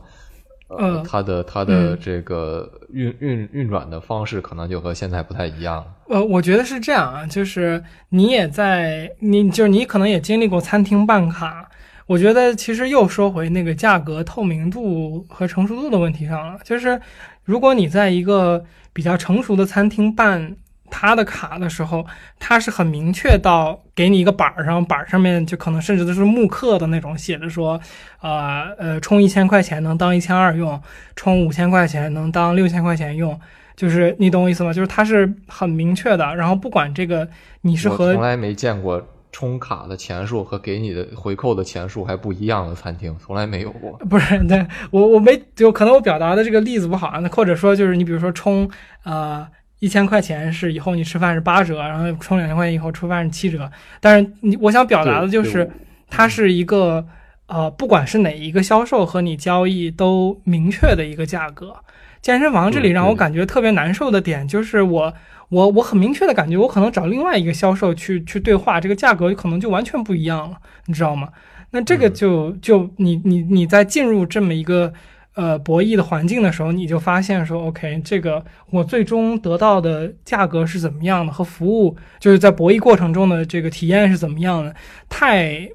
[0.66, 5.84] 呃，它的它的这个运运运转的方式可能就和现在不太一样。
[6.08, 11.68] 呃，我觉得是这样啊，就是你也在，你就是你可能也经历过餐厅办卡。
[12.06, 17.00] 我觉得其实又说回那个价格透明度和成熟度的问题上了，就是
[17.44, 20.56] 如果你在一个比较成熟的餐厅办。
[20.90, 22.06] 他的卡的时候，
[22.38, 27.80] 他是很明确到给你一个板儿上，板儿上面就可能甚至都是木刻的那种，写着说，
[28.20, 30.80] 呃呃，充一千块钱能当一千二用，
[31.16, 33.38] 充五千块钱能当六千块钱用，
[33.74, 34.72] 就是你懂我意思吗？
[34.72, 36.36] 就是它是很明确的。
[36.36, 37.28] 然后不管这个
[37.62, 43.92] 你是和从来没见过充卡的钱数和给你的回扣的钱数还不一样的餐厅，从来没有过。
[44.08, 48.70] 不是，对我我没就可能我表达的这个例子不好啊，那或者说就是你比如说充
[49.02, 49.44] 呃。
[49.80, 53.70] 一千块钱是以后你吃饭是八折，然后充两千块钱以后吃饭是七折。
[54.00, 55.70] 但是你我想表达的就是，
[56.08, 57.04] 它是一个
[57.46, 61.76] 呃，不管是哪一个销售和你交易都明确的一个价格。
[62.22, 65.12] 健身房这里让我感觉特别难受的点就是，我
[65.50, 70.56] 我我很明确的感觉，我可能找另外一个销售去去对话，这个价格可能就完全不一样了，
[70.86, 71.28] 你知道吗？
[71.72, 74.92] 那这个就就你你你在进入这么一个。
[75.34, 84.74] 呃，博弈的环境的时候，你就发现说，OK，这个我最终得到的价格是怎么样的，和服务就是在博弈过程中的这个体验是怎么样的，
[85.08, 85.68] 太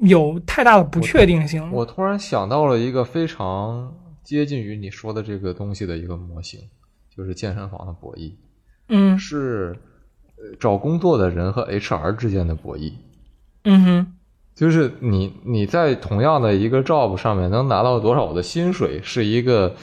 [0.00, 1.70] 有太大的不确定性。
[1.70, 3.94] 我突然想到了一个非常
[4.24, 6.60] 接近于你说的这个东西的一个模型，
[7.16, 8.34] 就是健身房的博弈。
[8.88, 9.76] 嗯，是
[10.58, 12.92] 找工作的人和 HR 之间的博弈。
[13.62, 14.15] 嗯哼。
[14.56, 19.76] 就是你你在同样的一个 job 上面能拿到多少的薪水，是一个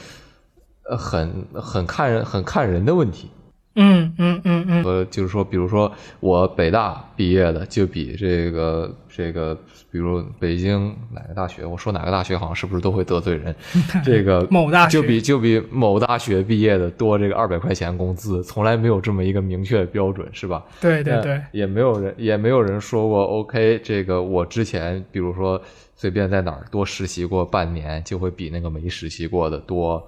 [0.90, 3.30] 呃很很看人很看人的问题。
[3.76, 9.54] 嗯嗯嗯嗯，呃，就是说，比如说我北大毕业的，就比这个这个，
[9.90, 13.54] 比如北京哪个大学，我说哪个大学好像是不是都会得罪人？
[14.04, 20.64] 这个某大学就比就比某大学毕业的多这个二百块钱工资，从来没有这么一个明确的标准，是吧？
[20.80, 25.60] 对对对，也没有人也没有人说过，OK，这个我之前比如说
[25.96, 30.00] 随便在哪儿多实习过半年，就会比那个没实习过的多。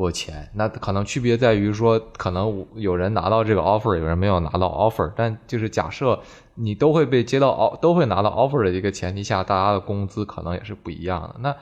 [0.00, 0.48] 多钱？
[0.54, 5.12] 那可能区别在于说，可能有人拿到这个 offer，有人没有拿到 offer。
[5.14, 6.18] 但就是假设
[6.54, 11.36] 你都会被接到 o 都会拿到 offer 的一个前提下，大家的工资可能也是不一样的。
[11.40, 11.54] 那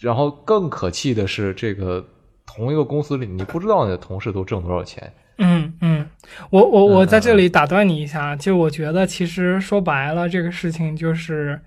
[0.00, 2.04] 然后更可气的是，这个
[2.44, 5.12] 同一个公司里，你不知道你的同事都挣多少钱。
[5.38, 6.06] 嗯嗯，
[6.50, 11.60] 我我我在这里打断你一下，就我觉得其实说白了，这个事情就是。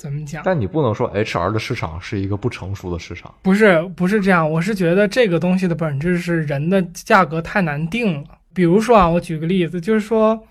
[0.00, 0.42] 怎么讲？
[0.42, 3.34] 但你不能说 HR 的市场是一个不成熟的市场。
[3.42, 4.50] 不是，不是这样。
[4.50, 8.24] 我是觉得这个东西的本质是人的价格太难定了。
[8.54, 10.42] 比如说啊，我举个例子，就是说，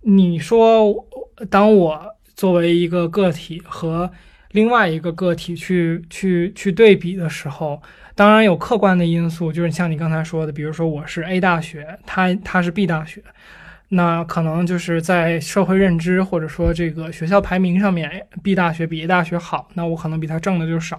[0.00, 0.92] 你说
[1.48, 2.02] 当我
[2.34, 4.10] 作为一个个体和
[4.50, 7.80] 另外一个个体去去去对比的时候，
[8.16, 13.22] 当然有客观的因素，就是像你刚才说的，比如说我是 A 大学，他他是 B 大学。
[13.94, 20.98] 那可能就是在社会认知或者说这个学校排名上面，B 大学比 A 大学好，那我可能比他挣的就少，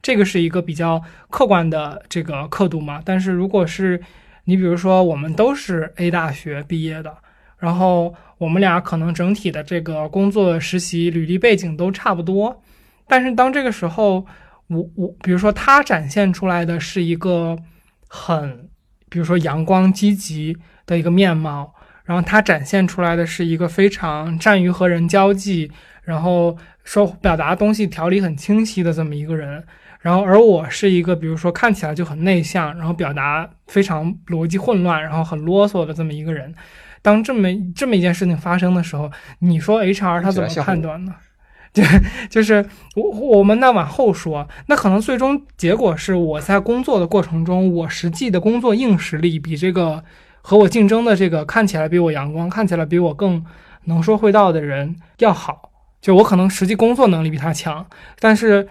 [0.00, 3.02] 这个是一个比较客观的这个刻度嘛。
[3.04, 4.00] 但是如果是
[4.44, 7.12] 你比如说我们都是 A 大学毕业的，
[7.58, 12.62] 然后我们俩可能整体的这个工作实习履历背景都差不多，
[13.08, 14.24] 但是当这个时候，
[14.68, 17.58] 我我比如说他展现出来的是一个
[18.06, 18.68] 很，
[19.08, 21.74] 比如说阳光积极的一个面貌。
[22.08, 25.70] 然后他展现出来的是一个非常善于和人交际，
[26.04, 29.62] 然后说表达东西条理很清晰的这么一个人。
[30.00, 36.54] 然后而我是一个，比如说看起来就很内向，然后表达非常逻辑混乱，然后很啰嗦的这么一个人。
[37.02, 37.46] 当这么
[37.76, 41.14] 这么一件事情发生的时候，你说 HR 他怎么判断呢？
[41.74, 41.84] 对
[42.30, 42.64] 就是
[42.96, 50.02] 我我们那往后说，那可能最终结果是我在工作的过程中，我实际的工作硬实力比这个。
[50.48, 53.44] 和我竞争的这个看起来比我阳光、看起来比我更
[53.84, 55.70] 能说会道的人要好，
[56.00, 57.86] 就我可能实际工作能力比他强，
[58.18, 58.66] 但是，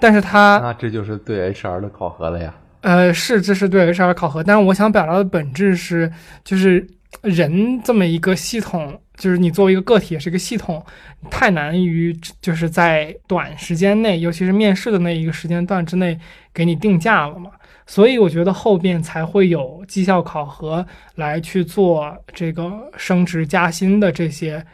[0.00, 2.54] 但是他那这就是对 HR 的考核了呀。
[2.80, 6.10] 呃，是，这是对 HR 考核，但是我想表达的本质是，
[6.42, 6.88] 就是
[7.20, 10.82] 人这么一个系统，就是你作为一个个体也是一个系统，
[11.30, 16.18] 太难于就是在短时间内，尤其是面试的那一个时间段之内
[16.54, 17.50] 给你定价了嘛。
[17.92, 20.86] 所以我觉得后边才会有绩效考核
[21.16, 24.64] 来去做这个升职加薪的这些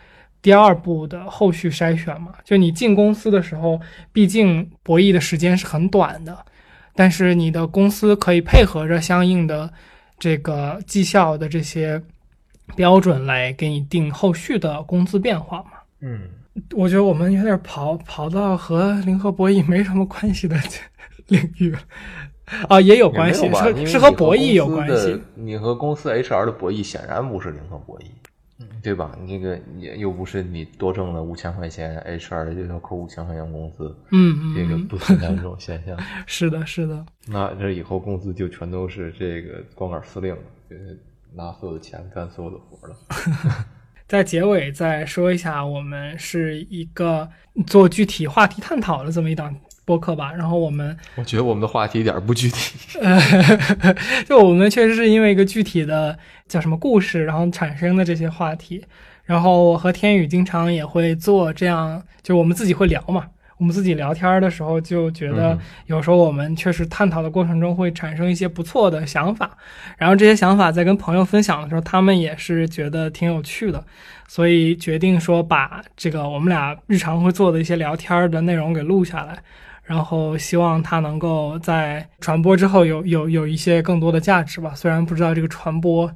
[0.41, 2.33] 第二步的后续筛选嘛。
[2.45, 3.81] 就你进公司的时候，
[4.13, 6.47] 毕竟博弈的时间是很短的，
[6.95, 9.69] 但是你的公司可以配合着相应的
[10.17, 12.01] 这个绩效的这些
[12.77, 15.71] 标准来给你定后续的工资变化嘛。
[16.03, 16.21] 嗯，
[16.71, 20.57] 我觉得我们有点跑跑到和零和博弈没什么关系的
[21.27, 21.81] 领域了
[22.69, 25.21] 啊，也有关系，是是和博弈有关系。
[25.35, 28.05] 你和公司 HR 的博弈显然不是零和博弈，
[28.83, 29.17] 对吧？
[29.21, 35.97] 你这个也又不是你多挣了五千块钱，HR 就要扣五千块钱工资，嗯这个嗯，不存在这种现象。
[36.27, 40.99] 是的，是的，那这以后工资就全都是这个光杆司令了，就是
[41.35, 42.97] 拿所有的钱干所有的活了。
[44.09, 47.29] 在结尾再说一下，我们是一个
[47.67, 49.55] 做具体话题探讨的这么一档
[49.89, 50.31] 播客吧。
[50.33, 52.99] 然后我们我觉得我们的话题一点儿不具体。
[53.01, 53.19] 呃，
[54.29, 58.85] 就我们确实是因为一个具体的叫什么故事，然后产生的这些话题。
[59.25, 63.29] 然后我和天宇经常也会做这样，就我们自己会聊嘛。
[63.59, 69.51] 我们自己聊天的时候就觉得嗯，有时候我们确实探讨的过程中会产生一些不错的想法，
[69.97, 73.85] 然后这些想法在跟朋友分享的时候，他们也是觉得挺有趣的，
[74.29, 79.37] 所以决定说把这个我们俩日常会做的一些聊天的内容给录下来。
[79.89, 84.75] 然后希望它能够在传播之后有有有一些更多的价值吧。
[84.75, 86.13] 虽然不知道这个传播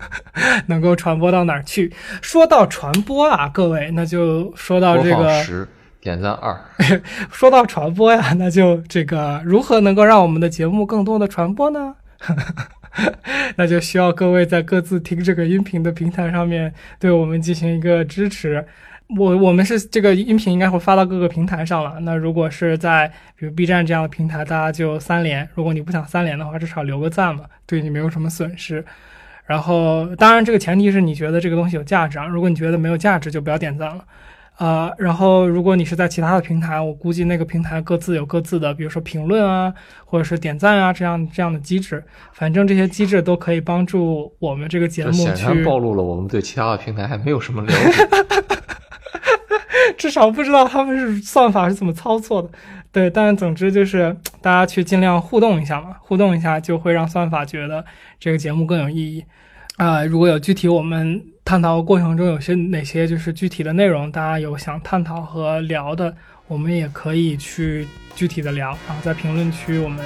[0.66, 1.92] 能够传播到哪儿去。
[2.22, 5.68] 说到传播啊，各位，那就说到这个十
[6.00, 6.58] 点赞二，
[7.30, 11.94] 说到传播呀，那就这个如何能够让我们的节目更多的传播呢？
[13.56, 18.66] 那就需要各位在各自听这个音频的平台上面对我们进行一个支持。
[19.16, 21.98] 我我们是这个音频应该会发到各个平台上了。
[22.02, 28.84] 那如果是在比如 B 站这样的平台，大家就三连；如果你不想三连的话，至少留个赞嘛，对你没有什么损失。
[29.46, 32.26] 然后，当然这个前提是你觉得这个东西有价值啊。
[32.26, 34.04] 如果你觉得没有价值，就不要点赞了。
[34.58, 39.72] 呃，然后如果你是在其他的平台，我估计那个平台各自有各自的，比如说评论啊，
[40.04, 42.04] 或者是点赞啊这样这样的机制。
[42.32, 48.08] 反正这些机制都可以帮助我们这个节这目去显然暴露了我们对其他的平台还没有什么了解。
[50.00, 52.48] 至少不知道他们是算法是怎么操作的。
[52.90, 57.84] 对，但总之就是大家去尽量互动一下嘛，互动一下就会让算法觉得
[58.18, 59.22] 这个节目更有意义。
[59.76, 66.16] 啊、如果有具体我们探讨过程中有些哪些就是具体的内容，大家有想探讨和聊的，
[66.48, 70.02] 我们也可以去具体的聊，然后在评论区我们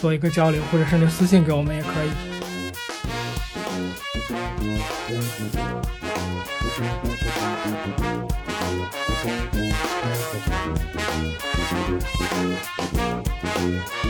[0.00, 2.10] 做一个交流，或者甚至私信给我们也可以。